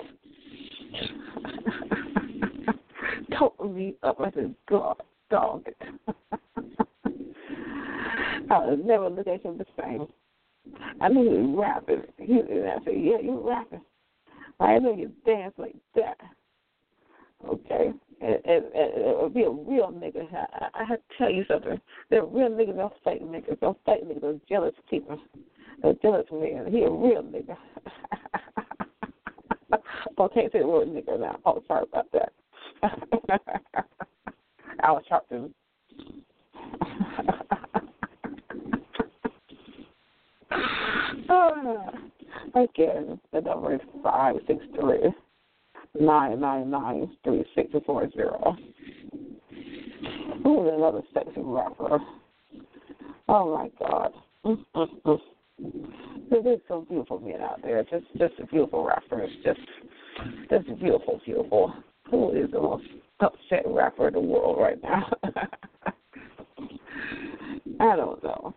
Told 3.38 3.74
me 3.74 3.94
up. 4.02 4.20
I 4.20 4.30
said, 4.32 4.54
God, 4.68 4.96
dog 5.30 5.64
it. 5.66 5.76
I 8.50 8.66
would 8.66 8.84
never 8.84 9.08
look 9.08 9.26
at 9.26 9.42
him 9.42 9.56
the 9.58 9.64
same. 9.80 10.06
I 11.00 11.08
knew 11.08 11.22
he 11.22 11.38
was 11.38 11.56
rapping. 11.58 12.02
He, 12.18 12.32
and 12.32 12.68
I 12.68 12.76
said, 12.84 12.94
Yeah, 12.96 13.20
you 13.22 13.40
rapping. 13.44 13.80
I 14.60 14.78
know 14.78 14.94
you 14.94 15.10
dance 15.26 15.54
like 15.58 15.74
that. 15.94 16.18
Okay? 17.46 17.92
And, 18.24 18.40
and, 18.46 19.34
be 19.34 19.42
a 19.42 19.50
real 19.50 19.92
nigga. 19.92 20.26
I, 20.32 20.68
I 20.80 20.84
have 20.84 20.98
to 20.98 21.04
tell 21.18 21.30
you 21.30 21.44
something. 21.46 21.78
They're 22.08 22.24
real 22.24 22.48
niggas, 22.48 22.76
they're 22.76 22.88
fake 23.04 23.22
niggas. 23.22 23.60
They're 23.60 23.74
fake 23.84 24.04
niggas, 24.08 24.20
they're 24.22 24.40
jealous 24.48 24.74
people. 24.88 25.20
They're 25.82 25.92
jealous 26.00 26.26
man. 26.32 26.72
He 26.72 26.82
a 26.82 26.90
real 26.90 27.22
nigga. 27.22 27.56
I 30.18 30.28
can't 30.32 30.50
say 30.52 30.60
the 30.60 30.66
word 30.66 30.88
nigga 30.88 31.20
now. 31.20 31.38
Oh, 31.44 31.62
sorry 31.68 31.84
about 31.92 32.06
that. 32.12 32.32
I 34.80 34.90
was 34.90 35.02
shocked 35.08 35.32
again, 42.54 43.06
ah, 43.10 43.16
the 43.32 43.40
number 43.40 43.74
is 43.74 43.80
five 44.02 44.36
six 44.46 44.64
three 44.80 45.12
nine 45.98 46.40
nine 46.40 46.70
nine 46.70 47.10
three 47.24 47.44
six 47.54 47.70
four 47.86 48.10
zero. 48.12 48.56
Another 50.44 51.02
sexy 51.14 51.40
rapper? 51.40 51.98
Oh 53.28 53.56
my 53.56 53.70
God. 53.78 54.12
Mm-mm-mm. 54.44 55.20
There's 56.42 56.60
some 56.68 56.84
beautiful 56.84 57.20
men 57.20 57.40
out 57.40 57.62
there. 57.62 57.82
Just 57.84 58.04
just 58.18 58.34
a 58.40 58.46
beautiful 58.46 58.84
rappers. 58.84 59.30
Just 59.44 59.60
just 60.50 60.66
beautiful, 60.80 61.20
beautiful. 61.24 61.72
Who 62.10 62.32
is 62.32 62.50
the 62.50 62.60
most 62.60 62.84
upset 63.20 63.62
rapper 63.66 64.08
in 64.08 64.14
the 64.14 64.20
world 64.20 64.58
right 64.60 64.82
now? 64.82 65.10
I 67.80 67.96
don't 67.96 68.22
know. 68.22 68.54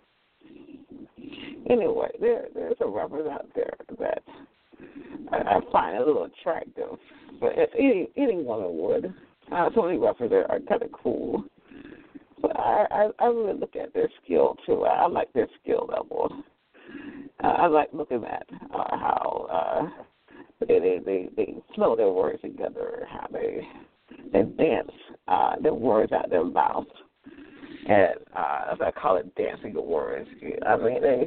Anyway, 1.70 2.10
there 2.20 2.48
there's 2.54 2.78
some 2.80 2.94
rappers 2.94 3.28
out 3.32 3.48
there 3.56 3.74
that 4.00 4.24
I 5.32 5.60
find 5.72 5.98
a 5.98 6.06
little 6.06 6.26
attractive, 6.26 6.98
but 7.40 7.54
any 7.78 8.10
any 8.18 8.44
woman 8.44 8.78
would. 8.78 9.14
Uh, 9.52 9.70
so 9.74 9.84
many 9.84 9.98
rappers 9.98 10.32
are, 10.32 10.50
are 10.52 10.60
kind 10.62 10.84
of 10.84 10.92
cool, 10.92 11.44
but 12.42 12.58
I, 12.60 12.86
I 12.92 13.10
I 13.20 13.26
really 13.28 13.58
look 13.60 13.76
at 13.76 13.94
their 13.94 14.10
skill 14.24 14.56
too. 14.66 14.84
I, 14.86 15.04
I 15.04 15.08
like 15.08 15.32
their 15.34 15.48
skill 15.62 15.90
level. 15.90 16.44
Uh, 17.44 17.48
I 17.48 17.68
like 17.68 17.90
looking 17.94 18.24
at 18.26 18.46
uh, 18.74 18.98
how 18.98 19.48
uh, 19.52 20.04
they, 20.68 20.80
they 20.80 21.00
they 21.06 21.30
they 21.36 21.56
flow 21.76 21.96
their 21.96 22.10
words 22.10 22.42
together, 22.42 23.08
how 23.10 23.28
they 23.32 23.62
they 24.34 24.44
dance 24.44 24.92
uh, 25.28 25.56
their 25.62 25.74
words 25.74 26.12
out 26.12 26.30
their 26.30 26.44
mouth, 26.44 26.88
and 27.88 28.16
uh, 28.36 28.74
as 28.74 28.80
I 28.82 28.92
call 28.92 29.18
it, 29.18 29.34
dancing 29.36 29.74
the 29.74 29.82
words. 29.82 30.28
I 30.66 30.78
mean, 30.78 31.02
they 31.02 31.26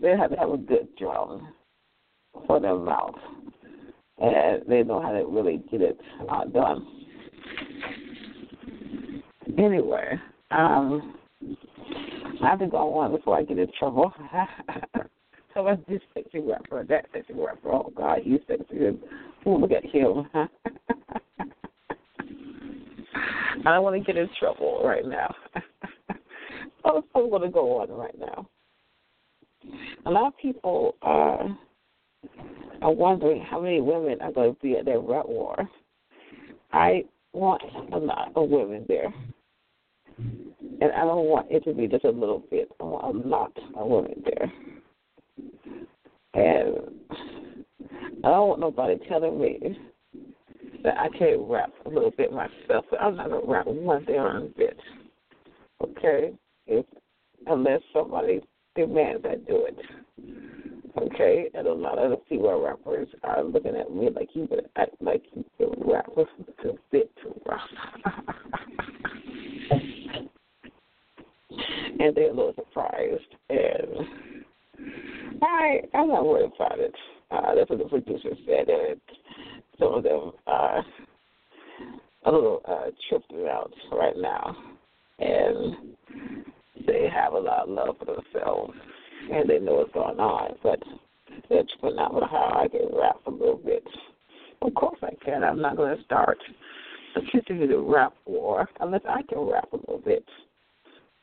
they 0.00 0.16
have 0.16 0.30
to 0.30 0.36
have 0.36 0.50
a 0.50 0.56
good 0.56 0.88
drum 0.96 1.52
for 2.46 2.60
their 2.60 2.76
mouth, 2.76 3.18
and 4.20 4.62
they 4.68 4.82
know 4.82 5.00
how 5.00 5.12
to 5.12 5.24
really 5.26 5.62
get 5.70 5.80
it 5.80 5.98
uh, 6.28 6.44
done. 6.46 6.86
Anyway, 9.58 10.20
um, 10.50 11.14
I 12.42 12.48
have 12.48 12.58
to 12.60 12.66
go 12.66 12.94
on 12.98 13.12
before 13.12 13.36
I 13.36 13.42
get 13.42 13.58
in 13.58 13.68
trouble. 13.78 14.12
so 15.54 15.64
that's 15.64 15.80
this 15.88 16.00
sexy 16.14 16.40
rapper, 16.40 16.84
that 16.84 17.06
sexy 17.12 17.34
rapper. 17.34 17.72
Oh 17.72 17.92
God, 17.96 18.20
he's 18.22 18.40
sexy. 18.46 18.76
Ooh, 19.46 19.56
look 19.56 19.72
at 19.72 19.84
him. 19.84 20.28
I 23.66 23.74
don't 23.74 23.82
want 23.82 23.96
to 23.96 24.04
get 24.04 24.16
in 24.16 24.28
trouble 24.38 24.82
right 24.84 25.06
now. 25.06 25.34
I'm 26.84 27.02
going 27.12 27.42
to 27.42 27.48
go 27.48 27.80
on 27.80 27.90
right 27.90 28.18
now. 28.18 28.48
A 30.06 30.10
lot 30.10 30.28
of 30.28 30.38
people 30.38 30.94
uh, 31.02 31.48
are 32.82 32.92
wondering 32.92 33.42
how 33.42 33.60
many 33.60 33.80
women 33.80 34.20
are 34.20 34.32
going 34.32 34.54
to 34.54 34.60
be 34.60 34.76
at 34.76 34.84
that 34.86 34.98
rap 35.00 35.26
war. 35.26 35.56
I 36.72 37.04
want 37.32 37.62
a 37.92 37.98
lot 37.98 38.32
of 38.34 38.48
women 38.48 38.84
there. 38.88 39.12
And 40.18 40.92
I 40.92 41.00
don't 41.00 41.26
want 41.26 41.50
it 41.50 41.64
to 41.64 41.74
be 41.74 41.86
just 41.86 42.04
a 42.04 42.10
little 42.10 42.42
bit. 42.50 42.70
I 42.80 42.84
want 42.84 43.16
a 43.16 43.28
lot 43.28 43.52
of 43.74 43.86
women 43.86 44.22
there. 44.24 44.52
And 46.32 46.76
I 48.24 48.28
don't 48.28 48.48
want 48.48 48.60
nobody 48.60 48.98
telling 49.08 49.40
me 49.40 49.78
that 50.82 50.96
I 50.98 51.08
can't 51.18 51.40
rap 51.48 51.70
a 51.86 51.88
little 51.88 52.12
bit 52.12 52.32
myself. 52.32 52.84
I'm 52.98 53.16
not 53.16 53.30
gonna 53.30 53.46
rap 53.46 53.66
one 53.66 54.04
darn 54.04 54.54
bit. 54.56 54.78
Okay? 55.82 56.32
If 56.66 56.86
unless 57.46 57.80
somebody 57.92 58.40
demands 58.76 59.24
I 59.24 59.36
do 59.36 59.66
it. 59.66 59.78
Okay? 61.20 61.50
And 61.54 61.66
a 61.66 61.72
lot 61.72 61.98
of 61.98 62.10
the 62.10 62.18
female 62.28 62.60
rappers 62.62 63.08
are 63.22 63.44
looking 63.44 63.76
at 63.76 63.92
me 63.92 64.08
like 64.10 64.30
you 64.34 64.48
would 64.50 64.68
act 64.76 64.94
like 65.00 65.22
you 65.34 65.44
could 65.58 65.74
rap 65.84 66.08
a 66.16 66.24
bit 66.90 67.10
too 67.22 67.40
rough. 67.46 67.60
and 72.00 72.16
they're 72.16 72.30
a 72.30 72.34
little 72.34 72.54
surprised 72.54 73.20
and 73.50 74.06
I 75.42 75.80
I'm 75.94 76.08
not 76.08 76.26
worried 76.26 76.50
about 76.56 76.78
it. 76.78 76.94
Uh, 77.30 77.54
that's 77.54 77.68
what 77.68 77.78
the 77.78 77.84
producer 77.84 78.30
said 78.46 78.68
and 78.68 79.00
some 79.78 79.94
of 79.94 80.02
them 80.04 80.32
are 80.46 80.84
a 82.24 82.30
little 82.30 82.62
uh, 82.66 82.90
tripped 83.08 83.32
out 83.48 83.72
right 83.92 84.16
now, 84.16 84.54
and 85.18 85.94
they 86.86 87.08
have 87.12 87.32
a 87.32 87.38
lot 87.38 87.60
of 87.60 87.70
love 87.70 87.96
for 87.98 88.04
themselves, 88.04 88.74
and 89.32 89.48
they 89.48 89.58
know 89.58 89.76
what's 89.76 89.92
going 89.92 90.20
on, 90.20 90.54
but 90.62 90.78
they're 91.48 91.64
tripping 91.80 91.98
out 91.98 92.14
with 92.14 92.24
how 92.24 92.62
I 92.62 92.68
can 92.68 92.88
rap 92.96 93.16
a 93.26 93.30
little 93.30 93.60
bit. 93.64 93.84
Of 94.62 94.74
course 94.74 94.98
I 95.02 95.14
can. 95.24 95.42
I'm 95.42 95.60
not 95.60 95.76
going 95.76 95.96
to 95.96 96.04
start 96.04 96.38
a 97.16 97.20
continue 97.30 97.66
to 97.66 97.78
rap 97.78 98.12
war 98.26 98.68
unless 98.80 99.02
I 99.08 99.22
can 99.22 99.38
rap 99.40 99.68
a 99.72 99.76
little 99.76 100.02
bit, 100.04 100.24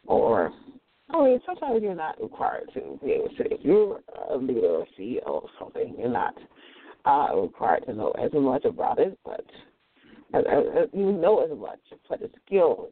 or 0.06 0.52
I 1.10 1.24
mean, 1.24 1.40
sometimes 1.46 1.82
you're 1.82 1.96
not 1.96 2.22
required 2.22 2.70
to 2.74 3.00
be 3.04 3.12
able 3.12 3.30
to. 3.30 3.54
If 3.54 3.62
you're 3.64 4.00
a 4.30 4.38
leader 4.38 4.68
or 4.68 4.88
CEO 5.00 5.26
or 5.26 5.50
something, 5.60 5.96
you're 5.98 6.10
not 6.10 6.34
uh, 7.06 7.36
required 7.36 7.86
to 7.86 7.94
know 7.94 8.12
as 8.12 8.32
much 8.34 8.66
about 8.66 9.00
it, 9.00 9.18
but 9.24 9.46
uh, 10.34 10.40
uh, 10.40 10.86
you 10.94 11.14
know 11.14 11.40
as 11.40 11.58
much. 11.58 11.80
But 12.10 12.20
the 12.20 12.30
skill 12.46 12.90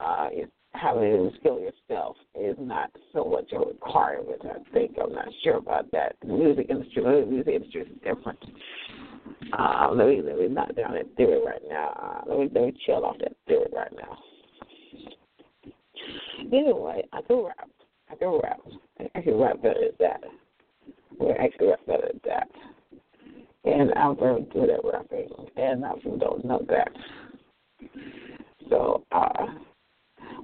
uh, 0.00 0.28
is 0.34 0.48
having 0.72 1.02
to 1.02 1.30
skill 1.40 1.60
yourself 1.60 2.16
is 2.34 2.56
not 2.58 2.90
so 3.12 3.38
a 3.98 4.22
requirement. 4.22 4.42
I 4.44 4.72
think 4.72 4.96
I'm 5.02 5.12
not 5.12 5.28
sure 5.42 5.56
about 5.56 5.90
that. 5.92 6.16
The 6.22 6.28
music 6.28 6.66
industry, 6.70 7.02
the 7.02 7.26
music 7.26 7.54
industry 7.54 7.82
is 7.82 7.88
different. 8.04 8.38
Uh, 9.56 9.90
let 9.92 10.08
me 10.08 10.22
let 10.22 10.38
me 10.38 10.48
knock 10.48 10.74
down 10.74 10.94
that 10.94 11.06
theory 11.16 11.40
right 11.44 11.62
now. 11.68 12.22
Uh, 12.26 12.28
let 12.28 12.38
me 12.38 12.50
let 12.54 12.64
me 12.64 12.74
chill 12.84 13.04
off 13.04 13.16
that 13.20 13.32
theory 13.46 13.66
right 13.74 13.92
now. 13.96 14.18
Anyway, 16.52 17.02
I 17.12 17.20
can 17.22 17.44
rap. 17.44 17.68
I 18.10 18.14
can 18.14 18.40
rap. 18.42 18.60
I 19.14 19.20
can 19.20 19.38
rap 19.38 19.62
better 19.62 19.80
than 19.80 19.96
that. 20.00 20.20
Well, 21.18 21.34
I 21.38 21.48
can 21.56 21.68
rap 21.68 21.80
better 21.86 22.08
than 22.08 22.20
that 22.24 22.48
and 23.64 23.92
I'm 23.94 24.16
very 24.16 24.42
good 24.52 24.70
at 24.70 24.80
rapping, 24.84 25.28
and 25.56 25.84
I 25.84 25.92
don't 26.18 26.44
know 26.44 26.64
that. 26.68 26.88
So, 28.70 29.04
uh, 29.12 29.46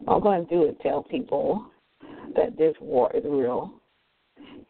what 0.05 0.15
I'm 0.15 0.23
going 0.23 0.47
to 0.47 0.51
do 0.55 0.65
is 0.65 0.75
tell 0.83 1.03
people 1.05 1.67
that 2.37 2.57
this 2.57 2.75
war 2.81 3.11
is 3.15 3.25
real, 3.25 3.73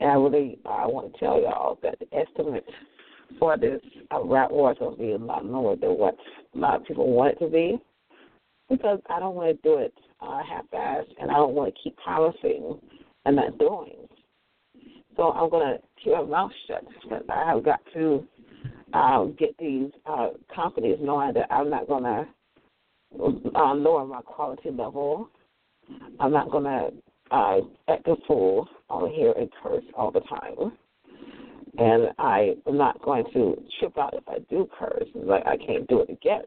and 0.01 0.11
I 0.11 0.15
really 0.15 0.59
I 0.67 0.87
want 0.87 1.13
to 1.13 1.19
tell 1.19 1.41
y'all 1.41 1.79
that 1.83 1.99
the 1.99 2.07
estimate 2.17 2.65
for 3.39 3.57
this 3.57 3.81
uh, 4.11 4.21
war 4.21 4.73
is 4.73 4.79
going 4.79 4.97
to 4.97 5.03
be 5.03 5.13
a 5.13 5.17
lot 5.17 5.45
lower 5.45 5.77
than 5.77 5.91
what 5.91 6.17
a 6.55 6.59
lot 6.59 6.77
of 6.77 6.87
people 6.87 7.11
want 7.13 7.33
it 7.33 7.45
to 7.45 7.51
be, 7.51 7.79
because 8.69 9.01
I 9.09 9.19
don't 9.19 9.35
want 9.35 9.57
to 9.57 9.69
do 9.69 9.79
it 9.79 9.95
uh, 10.21 10.43
half-assed, 10.43 11.13
and 11.21 11.31
I 11.31 11.35
don't 11.35 11.55
want 11.55 11.75
to 11.75 11.81
keep 11.83 11.97
promising 11.97 12.79
and 13.25 13.37
not 13.37 13.59
doing. 13.59 14.09
So 15.17 15.31
I'm 15.33 15.49
going 15.49 15.75
to 15.75 15.83
keep 16.03 16.13
my 16.13 16.25
mouth 16.25 16.51
shut 16.67 16.85
because 17.03 17.23
I 17.29 17.51
have 17.51 17.65
got 17.65 17.81
to 17.95 18.25
uh, 18.93 19.25
get 19.39 19.57
these 19.59 19.91
uh, 20.07 20.31
companies 20.55 20.99
knowing 21.01 21.35
that 21.35 21.53
I'm 21.53 21.71
not 21.71 21.87
going 21.87 22.05
to 22.05 22.27
uh, 23.55 23.75
lower 23.75 24.05
my 24.07 24.23
quality 24.23 24.71
level. 24.71 25.29
I'm 26.19 26.33
not 26.33 26.51
going 26.51 26.65
to 26.65 26.91
uh, 27.31 27.59
act 27.89 28.07
a 28.07 28.17
fool 28.27 28.69
on 28.91 29.11
here 29.11 29.33
and 29.39 29.49
curse 29.63 29.85
all 29.97 30.11
the 30.11 30.21
time. 30.21 30.73
and 31.79 32.09
I 32.19 32.55
am 32.67 32.77
not 32.77 33.01
going 33.03 33.25
to 33.33 33.61
trip 33.79 33.99
out 33.99 34.15
if 34.15 34.25
I 34.29 34.39
do 34.51 34.69
curse. 34.79 35.09
Like 35.15 35.45
I 35.47 35.57
can't 35.57 35.87
do 35.89 36.01
it 36.01 36.11
again. 36.11 36.45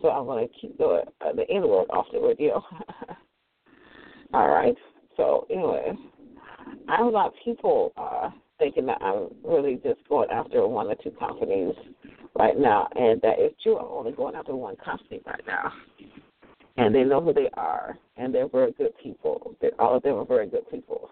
So 0.00 0.08
I'm 0.08 0.26
going 0.26 0.46
to 0.46 0.54
keep 0.60 0.76
the 0.78 1.02
uh, 1.20 1.32
the 1.34 1.48
N 1.50 1.66
word 1.68 1.86
off 1.90 2.06
the 2.12 2.20
radio. 2.20 2.62
All 4.34 4.48
right. 4.48 4.74
So 5.16 5.46
anyway, 5.50 5.92
I 6.88 7.02
lot 7.02 7.28
of 7.28 7.32
people 7.44 7.92
uh, 7.96 8.30
thinking 8.58 8.86
that 8.86 9.00
I'm 9.02 9.28
really 9.44 9.80
just 9.82 10.06
going 10.08 10.30
after 10.30 10.66
one 10.66 10.88
or 10.88 10.96
two 11.02 11.12
companies 11.12 11.74
right 12.38 12.58
now, 12.58 12.88
and 12.96 13.20
that 13.22 13.38
is 13.38 13.52
true. 13.62 13.78
I'm 13.78 13.86
only 13.86 14.12
going 14.12 14.34
after 14.34 14.56
one 14.56 14.76
company 14.76 15.20
right 15.26 15.42
now, 15.46 15.72
and 16.76 16.94
they 16.94 17.04
know 17.04 17.20
who 17.20 17.32
they 17.32 17.48
are, 17.54 17.98
and 18.16 18.34
they're 18.34 18.48
very 18.48 18.72
good 18.72 18.92
people. 19.02 19.54
They, 19.60 19.70
all 19.78 19.96
of 19.96 20.02
them 20.02 20.16
are 20.16 20.24
very 20.24 20.48
good 20.48 20.68
people. 20.70 21.10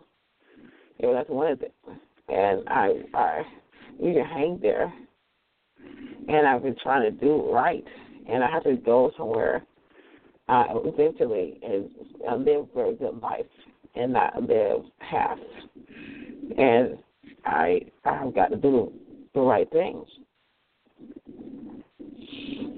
You 0.99 1.09
know, 1.09 1.15
that's 1.15 1.29
one 1.29 1.53
of 1.53 1.59
them. 1.61 1.71
And 2.29 2.69
I, 2.69 3.03
I, 3.15 3.43
you 4.01 4.15
can 4.15 4.25
hang 4.25 4.59
there, 4.63 4.93
and 6.29 6.47
I've 6.47 6.63
been 6.63 6.77
trying 6.83 7.03
to 7.03 7.11
do 7.11 7.51
right, 7.53 7.85
and 8.29 8.45
I 8.45 8.51
have 8.51 8.65
to 8.65 8.77
go 8.77 9.11
somewhere 9.17 9.65
uh, 10.49 10.65
eventually 10.85 11.59
and 11.63 11.91
uh, 12.29 12.37
live 12.37 12.67
a 12.71 12.75
very 12.75 12.95
good 12.97 13.21
life 13.21 13.47
and 13.95 14.13
not 14.13 14.43
live 14.43 14.85
half. 14.99 15.39
And 16.57 16.99
I 17.45 17.81
I've 18.05 18.35
got 18.35 18.49
to 18.49 18.57
do 18.57 18.93
the 19.35 19.41
right 19.41 19.71
things. 19.71 20.07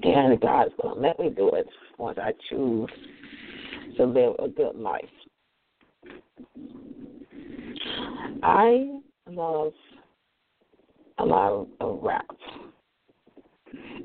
And 0.03 0.39
God's 0.41 0.73
gonna 0.81 0.99
let 0.99 1.17
me 1.19 1.29
do 1.29 1.49
it 1.53 1.67
once 1.97 2.17
I 2.21 2.33
choose 2.49 2.89
to 3.97 4.05
live 4.05 4.35
a 4.39 4.49
good 4.49 4.75
life. 4.75 5.05
I 8.41 8.99
love 9.29 9.71
a 11.19 11.25
lot 11.25 11.51
of, 11.51 11.67
of 11.79 11.99
rap. 12.03 12.25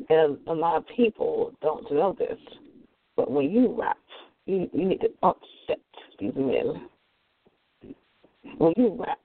And 0.08 0.38
a 0.46 0.52
lot 0.52 0.76
of 0.76 0.84
people 0.96 1.52
don't 1.60 1.90
know 1.92 2.14
this. 2.16 2.38
But 3.16 3.30
when 3.30 3.50
you 3.50 3.74
rap, 3.78 3.98
you, 4.46 4.70
you 4.72 4.84
need 4.86 5.00
to 5.00 5.08
upset 5.24 5.80
these 6.20 6.32
men. 6.36 6.88
When 8.58 8.72
you 8.76 8.96
rap, 8.98 9.18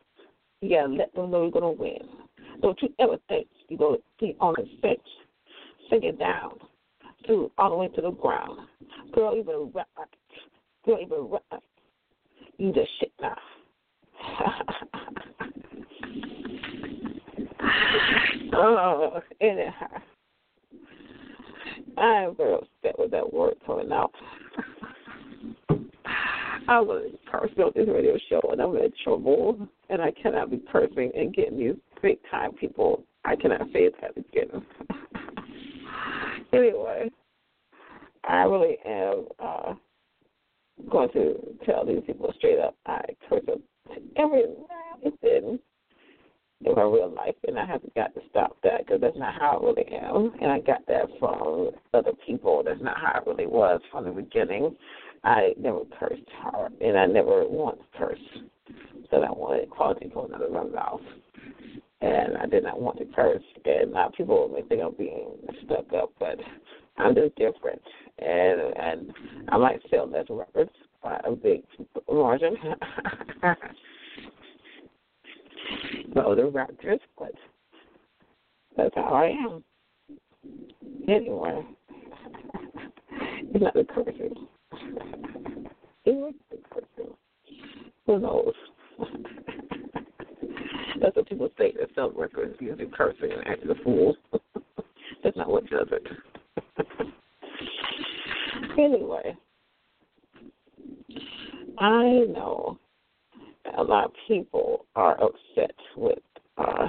you 0.61 0.69
gotta 0.69 0.91
let 0.91 1.13
them 1.13 1.29
know 1.29 1.43
you're 1.43 1.51
gonna 1.51 1.71
win. 1.71 1.99
Don't 2.61 2.81
you 2.81 2.89
ever 2.99 3.17
think 3.29 3.47
you're 3.69 3.77
gonna 3.77 3.97
be 4.19 4.35
on 4.39 4.55
the 4.57 4.67
fence, 4.81 4.99
sing 5.93 6.03
it 6.03 6.19
down, 6.19 6.53
to 7.27 7.51
all 7.57 7.69
the 7.69 7.75
way 7.75 7.87
to 7.89 8.01
the 8.01 8.11
ground. 8.11 8.59
Girl, 9.13 9.35
you 9.35 9.43
better 9.43 9.65
rap 9.73 9.87
Girl, 10.85 10.99
you 10.99 11.07
better 11.07 11.23
rap 11.23 11.63
you 12.57 12.71
just 12.71 12.89
shit 12.99 13.11
now. 13.21 13.35
oh, 18.53 19.19
anyhow. 19.41 20.01
I 21.97 22.23
am 22.23 22.35
very 22.35 22.53
upset 22.53 22.97
with 22.97 23.11
that 23.11 23.33
word 23.33 23.55
coming 23.65 23.91
out. 23.91 24.11
I 26.67 26.79
was 26.79 27.11
cursing 27.29 27.59
on 27.59 27.71
this 27.75 27.87
radio 27.87 28.17
show 28.29 28.41
and 28.51 28.61
I'm 28.61 28.75
in 28.77 28.91
trouble 29.03 29.67
and 29.89 30.01
I 30.01 30.11
cannot 30.11 30.49
be 30.49 30.61
cursing 30.71 31.11
and 31.15 31.33
getting 31.35 31.57
these 31.57 31.75
big 32.01 32.17
time 32.31 32.53
people. 32.53 33.03
I 33.25 33.35
cannot 33.35 33.67
say 33.73 33.89
that 34.01 34.17
again. 34.17 34.65
anyway, 36.53 37.09
I 38.23 38.43
really 38.43 38.77
am 38.85 39.25
uh 39.39 39.73
going 40.89 41.09
to 41.13 41.35
tell 41.65 41.85
these 41.85 42.01
people 42.05 42.33
straight 42.37 42.59
up 42.59 42.75
I 42.85 43.01
curse 43.29 43.43
every 44.17 44.43
now 44.43 44.97
and 45.03 45.13
then 45.21 45.59
in 46.65 46.75
my 46.75 46.83
real 46.83 47.13
life, 47.13 47.35
and 47.47 47.59
I 47.59 47.65
haven't 47.65 47.93
got 47.93 48.13
to 48.13 48.21
stop 48.29 48.57
that 48.63 48.85
because 48.85 49.01
that's 49.01 49.17
not 49.17 49.33
how 49.33 49.57
I 49.57 49.65
really 49.65 49.85
am. 49.93 50.31
And 50.41 50.51
I 50.51 50.59
got 50.59 50.85
that 50.87 51.07
from 51.19 51.71
other 51.93 52.13
people. 52.25 52.63
That's 52.65 52.81
not 52.81 52.97
how 52.97 53.19
I 53.19 53.29
really 53.29 53.47
was 53.47 53.81
from 53.91 54.05
the 54.05 54.11
beginning. 54.11 54.75
I 55.23 55.53
never 55.59 55.81
cursed 55.99 56.21
hard, 56.37 56.73
and 56.81 56.97
I 56.97 57.05
never 57.05 57.47
once 57.47 57.81
cursed. 57.97 58.21
So 59.09 59.17
I 59.17 59.31
wanted 59.31 59.69
quality 59.69 60.11
out 60.15 60.41
of 60.41 60.51
my 60.51 60.63
mouth, 60.63 61.01
and 62.03 62.37
I 62.37 62.45
did 62.45 62.63
not 62.63 62.81
want 62.81 62.97
to 62.99 63.05
curse. 63.15 63.41
And 63.65 63.93
now 63.93 64.11
people 64.15 64.49
may 64.53 64.61
think 64.63 64.81
I'm 64.81 64.93
being 64.95 65.31
stuck 65.65 65.91
up, 65.93 66.11
but 66.19 66.37
I'm 66.97 67.15
just 67.15 67.35
different, 67.35 67.81
and 68.19 68.61
and 68.77 69.13
I 69.49 69.57
might 69.57 69.81
sell 69.89 70.07
less 70.07 70.25
records 70.29 70.71
by 71.01 71.19
a 71.25 71.31
big 71.31 71.63
margin. 72.11 72.55
No, 76.15 76.35
the 76.35 76.43
Raptors, 76.43 76.99
but 77.17 77.31
that's 78.77 78.93
how 78.93 79.13
I 79.13 79.29
am. 79.29 79.63
Anyway, 81.07 81.65
it's 83.11 83.63
not 83.63 83.73
the 83.73 83.85
cursing. 83.85 84.35
It 86.05 86.11
was 86.11 86.33
the 86.51 86.57
cursing. 86.69 87.13
Who 88.05 88.19
knows? 88.19 88.53
That's 91.03 91.15
what 91.17 91.27
people 91.27 91.49
say 91.57 91.73
sell 92.43 92.53
using 92.59 92.91
cursing 92.91 93.31
and 93.31 93.47
acting 93.47 93.71
a 93.71 93.83
fool. 93.83 94.15
That's 95.23 95.37
not 95.37 95.49
what 95.49 95.69
does 95.69 95.87
it. 95.91 96.07
anyway, 98.77 99.35
I 101.77 102.25
know 102.29 102.79
a 103.77 103.83
lot 103.83 104.05
of 104.05 104.11
people 104.27 104.85
are 104.95 105.17
upset 105.21 105.75
with 105.95 106.19
uh, 106.57 106.87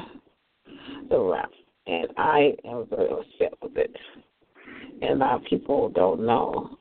the 1.08 1.18
rap, 1.18 1.50
and 1.86 2.08
I 2.16 2.54
am 2.64 2.86
very 2.90 3.10
upset 3.10 3.54
with 3.62 3.76
it. 3.76 3.94
And 5.02 5.22
a 5.22 5.24
lot 5.24 5.34
of 5.36 5.44
people 5.44 5.90
don't 5.90 6.24
know 6.24 6.78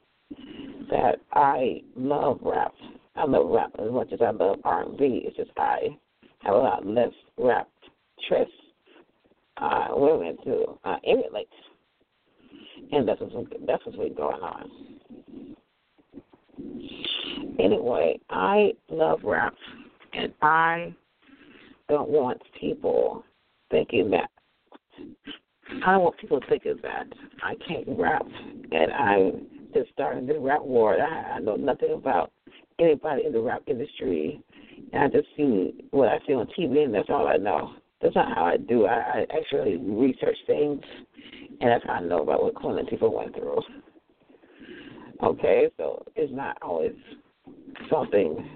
that 0.90 1.18
I 1.34 1.82
love 1.96 2.40
rap. 2.42 2.74
I 3.16 3.26
love 3.26 3.50
rap 3.50 3.72
as 3.80 3.92
much 3.92 4.12
as 4.12 4.22
I 4.22 4.32
love 4.32 4.60
R 4.64 4.84
and 4.84 4.98
B. 4.98 5.24
It's 5.26 5.38
just 5.38 5.52
I 5.58 5.98
have 6.40 6.56
a 6.56 6.58
lot 6.58 6.86
less 6.86 7.12
rap 7.38 7.70
trust 8.28 8.52
uh, 9.58 9.88
women 9.92 10.38
uh, 11.14 11.40
and 12.92 13.08
that's 13.08 13.22
what's 13.22 13.50
that's 13.68 13.86
what's 13.86 14.16
going 14.16 14.42
on. 14.42 14.70
Anyway, 17.60 18.20
I 18.30 18.74
love 18.90 19.20
rap. 19.24 19.56
And 20.14 20.34
I 20.42 20.94
don't 21.90 22.10
want 22.10 22.42
people 22.60 23.24
thinking 23.72 24.12
that 24.12 24.30
I 25.86 25.94
don't 25.94 26.04
want 26.04 26.18
people 26.18 26.40
thinking 26.50 26.76
that 26.84 27.08
I 27.44 27.56
can't 27.68 27.88
rap 27.98 28.26
and 28.72 28.92
I'm 28.92 29.48
just 29.74 29.90
starting 29.92 30.28
the 30.28 30.40
rap 30.40 30.62
war. 30.62 30.96
I, 31.02 31.38
I 31.38 31.40
know 31.40 31.56
nothing 31.56 31.94
about 31.94 32.32
anybody 32.80 33.26
in 33.26 33.34
the 33.34 33.42
rap 33.42 33.64
industry. 33.66 34.40
And 34.92 35.04
I 35.04 35.08
just 35.08 35.28
see 35.36 35.74
what 35.92 36.10
I 36.10 36.20
see 36.28 36.34
on 36.34 36.48
TV 36.58 36.84
and 36.84 36.94
that's 36.94 37.10
all 37.10 37.28
I 37.28 37.38
know. 37.38 37.74
That's 38.04 38.16
not 38.16 38.36
how 38.36 38.44
I 38.44 38.58
do. 38.58 38.86
I, 38.86 38.96
I 38.96 39.26
actually 39.36 39.78
research 39.78 40.38
things 40.46 40.82
and 41.62 41.72
that's 41.72 41.84
how 41.86 41.94
I 41.94 42.02
know 42.02 42.22
about 42.22 42.44
what 42.44 42.56
Queen 42.56 42.86
people 42.88 43.16
went 43.16 43.34
through. 43.34 43.62
Okay, 45.24 45.70
so 45.78 46.04
it's 46.16 46.34
not 46.34 46.58
always 46.62 46.92
something 47.90 48.50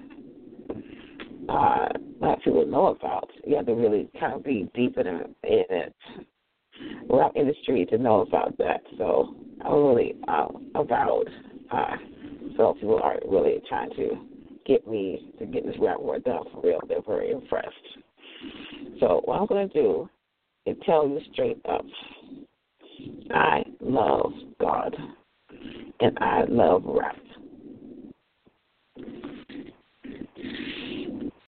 uh, 1.48 1.88
that 2.20 2.42
people 2.44 2.66
know 2.66 2.88
about. 2.88 3.30
You 3.46 3.56
have 3.56 3.66
to 3.66 3.72
really 3.72 4.10
kind 4.20 4.34
of 4.34 4.44
be 4.44 4.68
deep 4.74 4.98
in 4.98 5.06
it, 5.06 5.30
in 5.44 5.64
it 5.70 5.94
rap 7.08 7.32
industry 7.34 7.86
to 7.86 7.98
know 7.98 8.20
about 8.20 8.56
that. 8.58 8.82
So 8.98 9.34
I'm 9.64 9.72
really 9.72 10.16
uh, 10.28 10.48
avowed. 10.74 11.28
Uh, 11.70 11.96
so 12.56 12.74
people 12.74 13.00
are 13.02 13.18
really 13.26 13.62
trying 13.68 13.90
to 13.90 14.10
get 14.66 14.86
me 14.86 15.32
to 15.38 15.46
get 15.46 15.64
this 15.64 15.76
rap 15.80 16.00
war 16.00 16.18
done 16.18 16.44
for 16.52 16.60
real. 16.62 16.80
They're 16.86 17.00
very 17.06 17.30
impressed. 17.30 17.68
So 19.00 19.22
what 19.24 19.40
I'm 19.40 19.46
going 19.46 19.68
to 19.68 19.74
do 19.74 20.08
is 20.66 20.76
tell 20.84 21.08
you 21.08 21.20
straight 21.32 21.60
up. 21.68 21.84
I 23.30 23.62
love 23.80 24.32
God 24.60 24.96
and 26.00 26.18
I 26.20 26.44
love 26.48 26.82
rap. 26.84 27.16